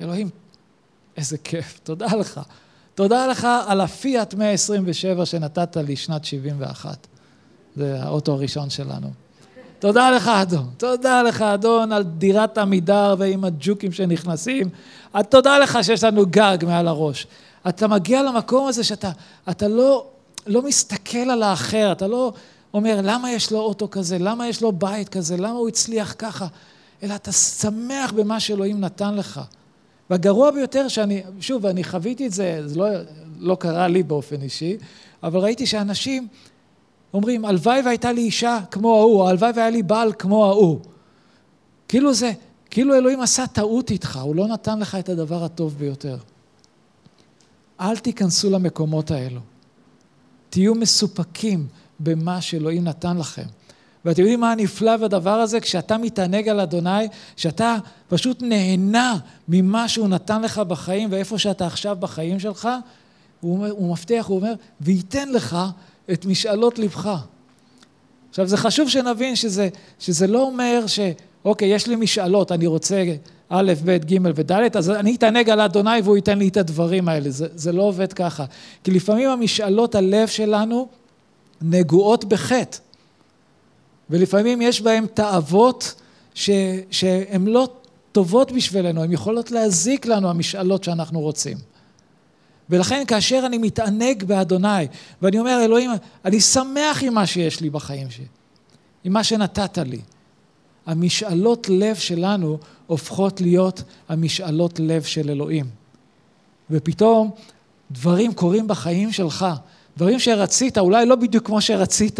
אלוהים, 0.01 0.29
איזה 1.17 1.37
כיף, 1.37 1.79
תודה 1.83 2.07
לך. 2.19 2.41
תודה 2.99 3.27
לך 3.27 3.47
על 3.67 3.81
הפיאט 3.81 4.33
127 4.33 5.25
שנתת 5.25 5.77
לי 5.77 5.95
שנת 5.95 6.25
71. 6.25 7.07
זה 7.75 7.97
האוטו 8.01 8.31
הראשון 8.31 8.69
שלנו. 8.69 9.07
תודה 9.79 10.11
לך, 10.11 10.27
אדון. 10.27 10.69
תודה 10.77 11.23
לך, 11.23 11.41
אדון, 11.41 11.91
על 11.91 12.03
דירת 12.03 12.57
עמידר 12.57 13.15
ועם 13.17 13.43
הג'וקים 13.43 13.91
שנכנסים. 13.91 14.69
תודה 15.29 15.59
לך 15.59 15.77
שיש 15.81 16.03
לנו 16.03 16.25
גג 16.29 16.57
מעל 16.61 16.87
הראש. 16.87 17.27
אתה 17.69 17.87
מגיע 17.87 18.23
למקום 18.23 18.67
הזה 18.67 18.83
שאתה 18.83 19.11
אתה 19.49 19.67
לא, 19.67 20.05
לא 20.47 20.61
מסתכל 20.61 21.17
על 21.17 21.43
האחר, 21.43 21.91
אתה 21.91 22.07
לא 22.07 22.33
אומר, 22.73 22.99
למה 23.03 23.31
יש 23.31 23.51
לו 23.51 23.59
אוטו 23.59 23.89
כזה? 23.89 24.17
למה 24.19 24.47
יש 24.47 24.61
לו 24.61 24.71
בית 24.71 25.09
כזה? 25.09 25.37
למה 25.37 25.49
הוא 25.49 25.67
הצליח 25.67 26.15
ככה? 26.17 26.47
אלא 27.03 27.15
אתה 27.15 27.31
שמח 27.31 28.11
במה 28.11 28.39
שאלוהים 28.39 28.79
נתן 28.79 29.15
לך. 29.15 29.41
והגרוע 30.09 30.51
ביותר 30.51 30.87
שאני, 30.87 31.23
שוב, 31.39 31.65
אני 31.65 31.83
חוויתי 31.83 32.27
את 32.27 32.31
זה, 32.31 32.61
זה 32.65 32.79
לא, 32.79 32.87
לא 33.39 33.55
קרה 33.55 33.87
לי 33.87 34.03
באופן 34.03 34.41
אישי, 34.41 34.77
אבל 35.23 35.39
ראיתי 35.39 35.65
שאנשים 35.65 36.27
אומרים, 37.13 37.45
הלוואי 37.45 37.81
והייתה 37.85 38.11
לי 38.11 38.21
אישה 38.21 38.59
כמו 38.71 38.97
ההוא, 38.97 39.29
הלוואי 39.29 39.51
והיה 39.55 39.69
לי 39.69 39.83
בעל 39.83 40.13
כמו 40.19 40.45
ההוא. 40.45 40.79
כאילו 41.87 42.13
זה, 42.13 42.31
כאילו 42.69 42.95
אלוהים 42.95 43.21
עשה 43.21 43.47
טעות 43.47 43.91
איתך, 43.91 44.19
הוא 44.23 44.35
לא 44.35 44.47
נתן 44.47 44.79
לך 44.79 44.95
את 44.95 45.09
הדבר 45.09 45.43
הטוב 45.43 45.75
ביותר. 45.77 46.17
אל 47.79 47.97
תיכנסו 47.97 48.49
למקומות 48.49 49.11
האלו. 49.11 49.39
תהיו 50.49 50.75
מסופקים 50.75 51.67
במה 51.99 52.41
שאלוהים 52.41 52.83
נתן 52.83 53.17
לכם. 53.17 53.45
ואתם 54.05 54.21
יודעים 54.21 54.39
מה 54.39 54.51
הנפלא 54.51 54.97
בדבר 54.97 55.29
הזה? 55.29 55.59
כשאתה 55.59 55.97
מתענג 55.97 56.47
על 56.47 56.59
אדוני, 56.59 57.07
שאתה 57.35 57.77
פשוט 58.07 58.41
נהנה 58.41 59.17
ממה 59.47 59.87
שהוא 59.87 60.07
נתן 60.07 60.41
לך 60.41 60.59
בחיים 60.59 61.11
ואיפה 61.11 61.37
שאתה 61.37 61.67
עכשיו 61.67 61.97
בחיים 61.99 62.39
שלך, 62.39 62.69
הוא, 63.41 63.55
אומר, 63.55 63.71
הוא 63.71 63.91
מבטיח, 63.91 64.25
הוא 64.25 64.37
אומר, 64.37 64.53
וייתן 64.81 65.29
לך 65.29 65.57
את 66.11 66.25
משאלות 66.25 66.79
לבך. 66.79 67.15
עכשיו, 68.29 68.47
זה 68.47 68.57
חשוב 68.57 68.89
שנבין 68.89 69.35
שזה, 69.35 69.69
שזה 69.99 70.27
לא 70.27 70.41
אומר 70.41 70.83
ש... 70.87 70.99
אוקיי, 71.45 71.67
יש 71.67 71.87
לי 71.87 71.95
משאלות, 71.95 72.51
אני 72.51 72.67
רוצה 72.67 73.03
א', 73.49 73.73
ב', 73.85 73.97
ג' 73.97 74.17
וד', 74.35 74.77
אז 74.77 74.89
אני 74.89 75.15
אתענג 75.15 75.49
על 75.49 75.61
אדוני 75.61 76.01
והוא 76.03 76.15
ייתן 76.15 76.37
לי 76.37 76.47
את 76.47 76.57
הדברים 76.57 77.09
האלה. 77.09 77.29
זה, 77.29 77.47
זה 77.55 77.71
לא 77.71 77.81
עובד 77.81 78.13
ככה. 78.13 78.45
כי 78.83 78.91
לפעמים 78.91 79.29
המשאלות 79.29 79.95
הלב 79.95 80.27
שלנו 80.27 80.87
נגועות 81.61 82.25
בחטא. 82.25 82.77
ולפעמים 84.09 84.61
יש 84.61 84.81
בהם 84.81 85.05
תאוות 85.13 86.01
שהן 86.91 87.47
לא 87.47 87.69
טובות 88.11 88.51
בשבילנו, 88.51 89.03
הן 89.03 89.11
יכולות 89.11 89.51
להזיק 89.51 90.05
לנו, 90.05 90.29
המשאלות 90.29 90.83
שאנחנו 90.83 91.19
רוצים. 91.19 91.57
ולכן 92.69 93.03
כאשר 93.07 93.43
אני 93.45 93.57
מתענג 93.57 94.23
באדוני, 94.23 94.87
ואני 95.21 95.39
אומר, 95.39 95.61
אלוהים, 95.65 95.91
אני 96.25 96.41
שמח 96.41 97.03
עם 97.03 97.13
מה 97.13 97.25
שיש 97.25 97.61
לי 97.61 97.69
בחיים 97.69 98.09
שלי, 98.09 98.25
עם 99.03 99.13
מה 99.13 99.23
שנתת 99.23 99.77
לי. 99.77 99.99
המשאלות 100.85 101.69
לב 101.69 101.95
שלנו 101.95 102.57
הופכות 102.87 103.41
להיות 103.41 103.83
המשאלות 104.09 104.79
לב 104.79 105.03
של 105.03 105.29
אלוהים. 105.29 105.65
ופתאום 106.71 107.31
דברים 107.91 108.33
קורים 108.33 108.67
בחיים 108.67 109.11
שלך, 109.11 109.45
דברים 109.99 110.19
שרצית, 110.19 110.77
אולי 110.77 111.05
לא 111.05 111.15
בדיוק 111.15 111.45
כמו 111.45 111.61
שרצית, 111.61 112.19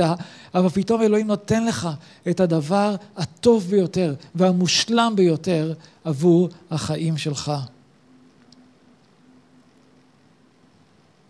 אבל 0.56 0.70
פתאום 0.70 1.02
אלוהים 1.02 1.28
נותן 1.28 1.66
לך 1.66 1.90
את 2.30 2.40
הדבר 2.40 2.96
הטוב 3.18 3.64
ביותר 3.70 4.16
והמושלם 4.36 5.14
ביותר 5.16 5.74
עבור 6.04 6.50
החיים 6.72 7.18
שלך. 7.18 7.52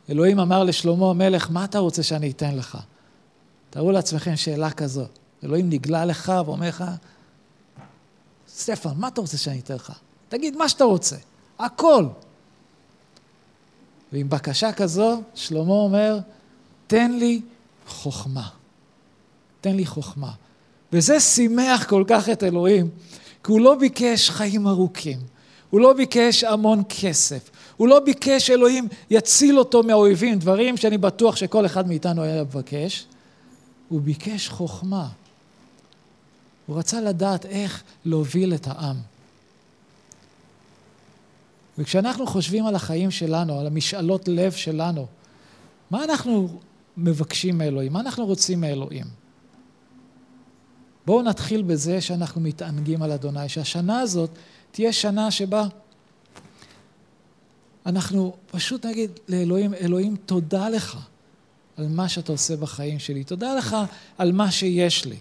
אלוהים 0.10 0.40
אמר 0.40 0.64
לשלמה 0.64 1.10
המלך, 1.10 1.48
מה 1.52 1.66
אתה 1.66 1.80
רוצה 1.80 2.04
שאני 2.04 2.32
אתן 2.32 2.56
לך? 2.56 2.78
תארו 3.70 3.92
לעצמכם 3.92 4.36
שאלה 4.36 4.72
כזו. 4.72 5.06
אלוהים 5.44 5.70
נגלה 5.70 6.06
לך 6.06 6.34
ואומר 6.46 6.68
לך, 6.68 6.84
סטפן, 8.48 8.90
מה 8.96 9.08
אתה 9.08 9.22
רוצה 9.22 9.38
שאני 9.38 9.60
אתן 9.60 9.76
לך? 9.76 9.94
תגיד 10.30 10.58
מה 10.58 10.70
שאתה 10.70 10.84
רוצה, 10.84 11.16
הכל. 11.60 12.06
ועם 14.14 14.30
בקשה 14.30 14.72
כזו, 14.72 15.22
שלמה 15.36 15.74
אומר, 15.74 16.20
תן 16.90 17.12
לי 17.12 17.42
חוכמה. 17.88 18.50
תן 19.62 19.76
לי 19.76 19.86
חוכמה. 19.86 20.32
וזה 20.94 21.20
שימח 21.20 21.86
כל 21.90 22.04
כך 22.08 22.30
את 22.30 22.44
אלוהים, 22.44 22.90
כי 23.44 23.52
הוא 23.52 23.62
לא 23.62 23.76
ביקש 23.76 24.30
חיים 24.30 24.68
ארוכים, 24.68 25.20
הוא 25.70 25.82
לא 25.82 25.94
ביקש 25.94 26.44
המון 26.44 26.84
כסף, 26.90 27.50
הוא 27.78 27.88
לא 27.88 28.00
ביקש 28.00 28.48
שאלוהים 28.48 28.88
יציל 29.10 29.60
אותו 29.60 29.84
מהאויבים, 29.84 30.40
דברים 30.40 30.78
שאני 30.78 30.98
בטוח 30.98 31.36
שכל 31.36 31.66
אחד 31.66 31.88
מאיתנו 31.88 32.24
היה 32.24 32.44
מבקש, 32.44 33.06
הוא 33.90 34.02
ביקש 34.02 34.50
חוכמה. 34.50 35.08
הוא 36.66 36.78
רצה 36.78 37.02
לדעת 37.02 37.46
איך 37.46 37.84
להוביל 38.06 38.54
את 38.54 38.68
העם. 38.68 38.96
וכשאנחנו 41.78 42.28
חושבים 42.28 42.66
על 42.66 42.76
החיים 42.76 43.12
שלנו, 43.12 43.60
על 43.60 43.68
המשאלות 43.68 44.28
לב 44.28 44.52
שלנו, 44.52 45.06
מה 45.92 46.04
אנחנו 46.04 46.60
מבקשים 47.04 47.58
מאלוהים? 47.58 47.94
מה 47.94 48.00
אנחנו 48.00 48.26
רוצים 48.26 48.62
מאלוהים? 48.62 49.06
בואו 51.06 51.22
נתחיל 51.22 51.62
בזה 51.62 52.02
שאנחנו 52.02 52.42
מתענגים 52.42 53.02
על 53.02 53.12
אדוני, 53.12 53.50
שהשנה 53.50 54.00
הזאת 54.00 54.30
תהיה 54.72 54.94
שנה 54.94 55.32
שבה 55.32 55.68
אנחנו 57.86 58.36
פשוט 58.52 58.86
נגיד 58.86 59.12
לאלוהים, 59.28 59.74
אלוהים, 59.74 60.16
תודה 60.16 60.70
לך 60.70 60.98
על 61.78 61.88
מה 61.88 62.10
שאתה 62.10 62.32
עושה 62.32 62.56
בחיים 62.56 63.00
שלי. 63.00 63.24
תודה 63.24 63.56
לך 63.56 63.78
על 64.18 64.32
מה 64.32 64.52
שיש 64.52 65.06
לי. 65.06 65.16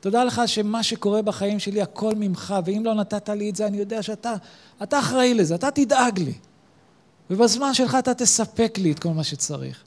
תודה 0.00 0.24
לך 0.24 0.42
שמה 0.46 0.82
שקורה 0.82 1.22
בחיים 1.22 1.58
שלי, 1.58 1.82
הכל 1.82 2.14
ממך, 2.14 2.54
ואם 2.64 2.82
לא 2.84 2.94
נתת 2.94 3.28
לי 3.28 3.50
את 3.50 3.56
זה, 3.56 3.66
אני 3.66 3.76
יודע 3.76 4.02
שאתה 4.02 4.34
אתה 4.82 4.98
אחראי 4.98 5.34
לזה, 5.34 5.54
אתה 5.54 5.70
תדאג 5.70 6.18
לי. 6.18 6.34
ובזמן 7.30 7.74
שלך 7.74 7.96
אתה 7.98 8.14
תספק 8.14 8.78
לי 8.78 8.92
את 8.92 8.98
כל 8.98 9.08
מה 9.08 9.24
שצריך. 9.24 9.84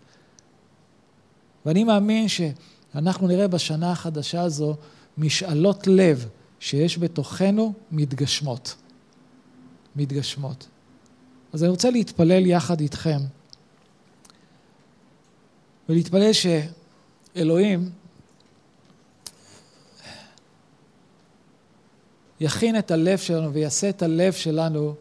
ואני 1.66 1.84
מאמין 1.84 2.28
שאנחנו 2.28 3.28
נראה 3.28 3.48
בשנה 3.48 3.92
החדשה 3.92 4.42
הזו 4.42 4.76
משאלות 5.18 5.88
לב 5.88 6.28
שיש 6.60 6.98
בתוכנו 6.98 7.74
מתגשמות. 7.92 8.76
מתגשמות. 9.96 10.68
אז 11.54 11.64
אני 11.64 11.70
רוצה 11.70 11.90
להתפלל 11.90 12.46
יחד 12.46 12.80
איתכם, 12.80 13.20
ולהתפלל 15.90 16.32
שאלוהים 16.34 17.90
יכין 22.40 22.80
את 22.80 22.92
הלב 22.92 23.18
שלנו 23.18 23.54
ויעשה 23.54 23.90
את 23.90 24.02
הלב 24.02 24.34
שלנו 24.34 24.96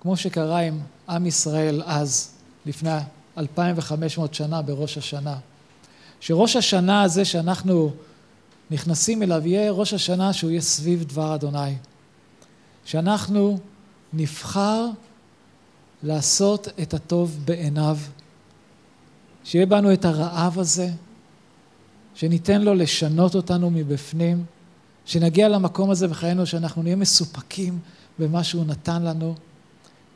כמו 0.00 0.16
שקרה 0.16 0.58
עם 0.58 0.80
עם 1.08 1.26
ישראל 1.26 1.82
אז, 1.86 2.30
לפני 2.66 2.90
2,500 3.38 4.34
שנה 4.34 4.62
בראש 4.62 4.98
השנה. 4.98 5.38
שראש 6.22 6.56
השנה 6.56 7.02
הזה 7.02 7.24
שאנחנו 7.24 7.92
נכנסים 8.70 9.22
אליו 9.22 9.46
יהיה 9.46 9.70
ראש 9.70 9.94
השנה 9.94 10.32
שהוא 10.32 10.50
יהיה 10.50 10.60
סביב 10.60 11.04
דבר 11.04 11.34
אדוני. 11.34 11.74
שאנחנו 12.84 13.58
נבחר 14.12 14.86
לעשות 16.02 16.68
את 16.82 16.94
הטוב 16.94 17.38
בעיניו, 17.44 17.98
שיהיה 19.44 19.66
בנו 19.66 19.92
את 19.92 20.04
הרעב 20.04 20.58
הזה, 20.58 20.90
שניתן 22.14 22.62
לו 22.62 22.74
לשנות 22.74 23.34
אותנו 23.34 23.70
מבפנים, 23.70 24.44
שנגיע 25.04 25.48
למקום 25.48 25.90
הזה 25.90 26.08
בחיינו 26.08 26.46
שאנחנו 26.46 26.82
נהיה 26.82 26.96
מסופקים 26.96 27.78
במה 28.18 28.44
שהוא 28.44 28.64
נתן 28.64 29.02
לנו, 29.02 29.34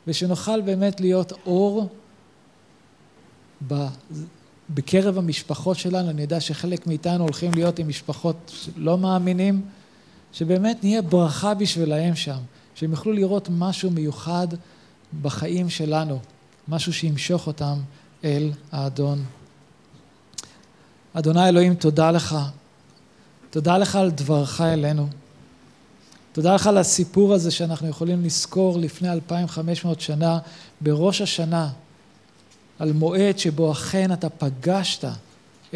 ושנוכל 0.07 0.61
באמת 0.61 1.01
להיות 1.01 1.33
אור 1.45 1.89
בקרב 4.69 5.17
המשפחות 5.17 5.77
שלנו. 5.77 6.09
אני 6.09 6.21
יודע 6.21 6.39
שחלק 6.39 6.87
מאיתנו 6.87 7.23
הולכים 7.23 7.53
להיות 7.53 7.79
עם 7.79 7.87
משפחות 7.87 8.67
לא 8.75 8.97
מאמינים, 8.97 9.61
שבאמת 10.33 10.83
נהיה 10.83 11.01
ברכה 11.01 11.53
בשבילהם 11.53 12.15
שם, 12.15 12.37
שהם 12.75 12.91
יוכלו 12.91 13.13
לראות 13.13 13.49
משהו 13.51 13.91
מיוחד 13.91 14.47
בחיים 15.21 15.69
שלנו, 15.69 16.19
משהו 16.67 16.93
שימשוך 16.93 17.47
אותם 17.47 17.77
אל 18.23 18.51
האדון. 18.71 19.23
אדוני 21.13 21.49
אלוהים, 21.49 21.75
תודה 21.75 22.11
לך. 22.11 22.37
תודה 23.49 23.77
לך 23.77 23.95
על 23.95 24.11
דברך 24.11 24.61
אלינו. 24.61 25.07
תודה 26.31 26.55
לך 26.55 26.67
על 26.67 26.77
הסיפור 26.77 27.33
הזה 27.33 27.51
שאנחנו 27.51 27.87
יכולים 27.87 28.23
לזכור 28.23 28.79
לפני 28.79 29.11
2,500 29.11 30.01
שנה, 30.01 30.39
בראש 30.81 31.21
השנה, 31.21 31.69
על 32.79 32.93
מועד 32.93 33.39
שבו 33.39 33.71
אכן 33.71 34.13
אתה 34.13 34.29
פגשת 34.29 35.07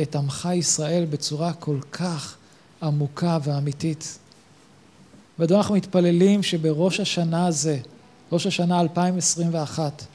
את 0.02 0.16
עמך 0.16 0.50
ישראל 0.54 1.06
בצורה 1.06 1.54
כל 1.54 1.80
כך 1.92 2.36
עמוקה 2.84 3.38
ואמיתית. 3.44 4.20
ואדון, 5.40 5.58
אנחנו 5.58 5.76
מתפללים 5.76 6.44
שבראש 6.44 7.00
השנה 7.00 7.48
הזה, 7.48 7.78
ראש 8.32 8.48
השנה 8.48 8.80
2021, 8.80 10.06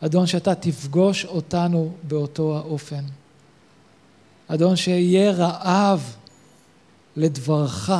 אדון, 0.00 0.26
שאתה 0.26 0.54
תפגוש 0.54 1.24
אותנו 1.24 1.92
באותו 2.02 2.56
האופן. 2.56 3.04
אדון, 4.48 4.76
שיהיה 4.76 5.32
רעב 5.32 6.16
לדברך, 7.16 7.92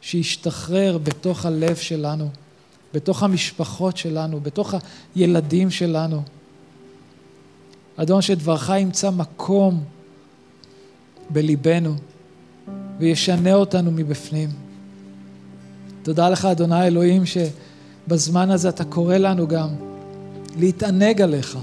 שישתחרר 0.00 0.98
בתוך 0.98 1.46
הלב 1.46 1.76
שלנו, 1.76 2.28
בתוך 2.94 3.22
המשפחות 3.22 3.96
שלנו, 3.96 4.40
בתוך 4.40 4.74
הילדים 5.14 5.70
שלנו. 5.70 6.22
אדון, 8.00 8.22
שדברך 8.22 8.70
ימצא 8.78 9.10
מקום 9.10 9.84
בליבנו 11.30 11.94
וישנה 12.98 13.54
אותנו 13.54 13.90
מבפנים. 13.90 14.48
תודה 16.02 16.28
לך, 16.28 16.44
אדוני 16.44 16.86
אלוהים, 16.86 17.22
שבזמן 17.26 18.50
הזה 18.50 18.68
אתה 18.68 18.84
קורא 18.84 19.16
לנו 19.16 19.48
גם 19.48 19.68
להתענג 20.58 21.22
עליך, 21.22 21.58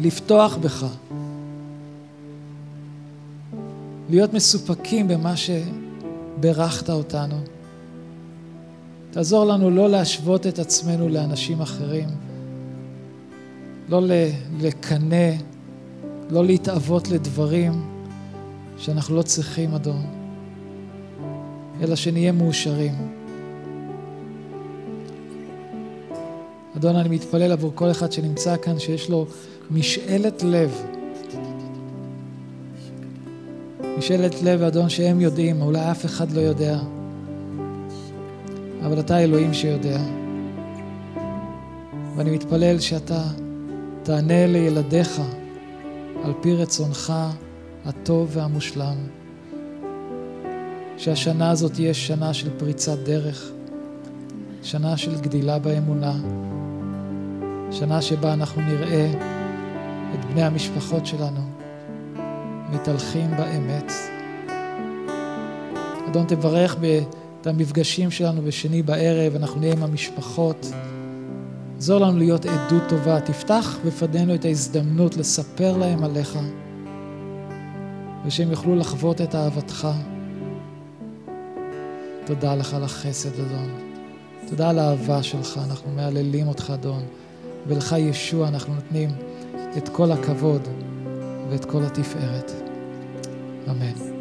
לפתוח 0.00 0.56
בך, 0.56 0.86
להיות 4.10 4.34
מסופקים 4.34 5.08
במה 5.08 5.34
שברכת 5.36 6.90
אותנו. 6.90 7.36
תעזור 9.10 9.44
לנו 9.44 9.70
לא 9.70 9.90
להשוות 9.90 10.46
את 10.46 10.58
עצמנו 10.58 11.08
לאנשים 11.08 11.60
אחרים, 11.60 12.08
לא 13.88 14.00
לקנא, 14.60 15.30
לא 16.30 16.44
להתאבות 16.44 17.08
לדברים 17.08 17.72
שאנחנו 18.78 19.16
לא 19.16 19.22
צריכים, 19.22 19.74
אדון, 19.74 20.06
אלא 21.82 21.96
שנהיה 21.96 22.32
מאושרים. 22.32 22.94
אדון, 26.76 26.96
אני 26.96 27.08
מתפלל 27.08 27.52
עבור 27.52 27.72
כל 27.74 27.90
אחד 27.90 28.12
שנמצא 28.12 28.56
כאן, 28.56 28.78
שיש 28.78 29.10
לו 29.10 29.26
משאלת 29.70 30.42
לב. 30.42 30.82
משאלת 33.98 34.42
לב, 34.42 34.62
אדון, 34.62 34.88
שהם 34.88 35.20
יודעים, 35.20 35.62
אולי 35.62 35.90
אף 35.90 36.04
אחד 36.04 36.32
לא 36.32 36.40
יודע, 36.40 36.78
אבל 38.86 39.00
אתה 39.00 39.18
אלוהים 39.18 39.54
שיודע. 39.54 40.00
ואני 42.16 42.30
מתפלל 42.30 42.80
שאתה 42.80 43.22
תענה 44.04 44.46
לילדיך 44.46 45.20
על 46.24 46.32
פי 46.40 46.54
רצונך 46.54 47.12
הטוב 47.84 48.30
והמושלם. 48.32 48.96
שהשנה 50.96 51.50
הזאת 51.50 51.72
תהיה 51.72 51.94
שנה 51.94 52.34
של 52.34 52.58
פריצת 52.58 52.98
דרך, 52.98 53.50
שנה 54.62 54.96
של 54.96 55.20
גדילה 55.20 55.58
באמונה, 55.58 56.12
שנה 57.70 58.02
שבה 58.02 58.32
אנחנו 58.32 58.62
נראה 58.62 59.12
את 60.14 60.24
בני 60.24 60.42
המשפחות 60.42 61.06
שלנו 61.06 61.40
מתהלכים 62.72 63.30
באמת. 63.36 63.92
אדון, 66.08 66.26
תברך 66.26 66.76
את 67.40 67.46
המפגשים 67.46 68.10
שלנו 68.10 68.42
בשני 68.42 68.82
בערב, 68.82 69.34
אנחנו 69.36 69.60
נהיה 69.60 69.72
עם 69.72 69.82
המשפחות. 69.82 70.66
עזור 71.84 72.00
לנו 72.00 72.18
להיות 72.18 72.46
עדות 72.46 72.82
טובה, 72.88 73.20
תפתח 73.20 73.78
בפנינו 73.86 74.34
את 74.34 74.44
ההזדמנות 74.44 75.16
לספר 75.16 75.76
להם 75.76 76.04
עליך, 76.04 76.38
ושהם 78.26 78.50
יוכלו 78.50 78.76
לחוות 78.76 79.20
את 79.20 79.34
אהבתך. 79.34 79.88
תודה 82.26 82.54
לך 82.54 82.74
על 82.74 82.84
החסד, 82.84 83.40
אדון. 83.40 83.70
תודה 84.48 84.70
על 84.70 84.78
האהבה 84.78 85.22
שלך, 85.22 85.60
אנחנו 85.68 85.90
מהללים 85.90 86.48
אותך, 86.48 86.72
אדון. 86.74 87.02
ולך, 87.66 87.94
ישוע, 87.98 88.48
אנחנו 88.48 88.74
נותנים 88.74 89.10
את 89.76 89.88
כל 89.88 90.12
הכבוד 90.12 90.68
ואת 91.50 91.64
כל 91.64 91.82
התפארת. 91.82 92.52
אמן. 93.70 94.13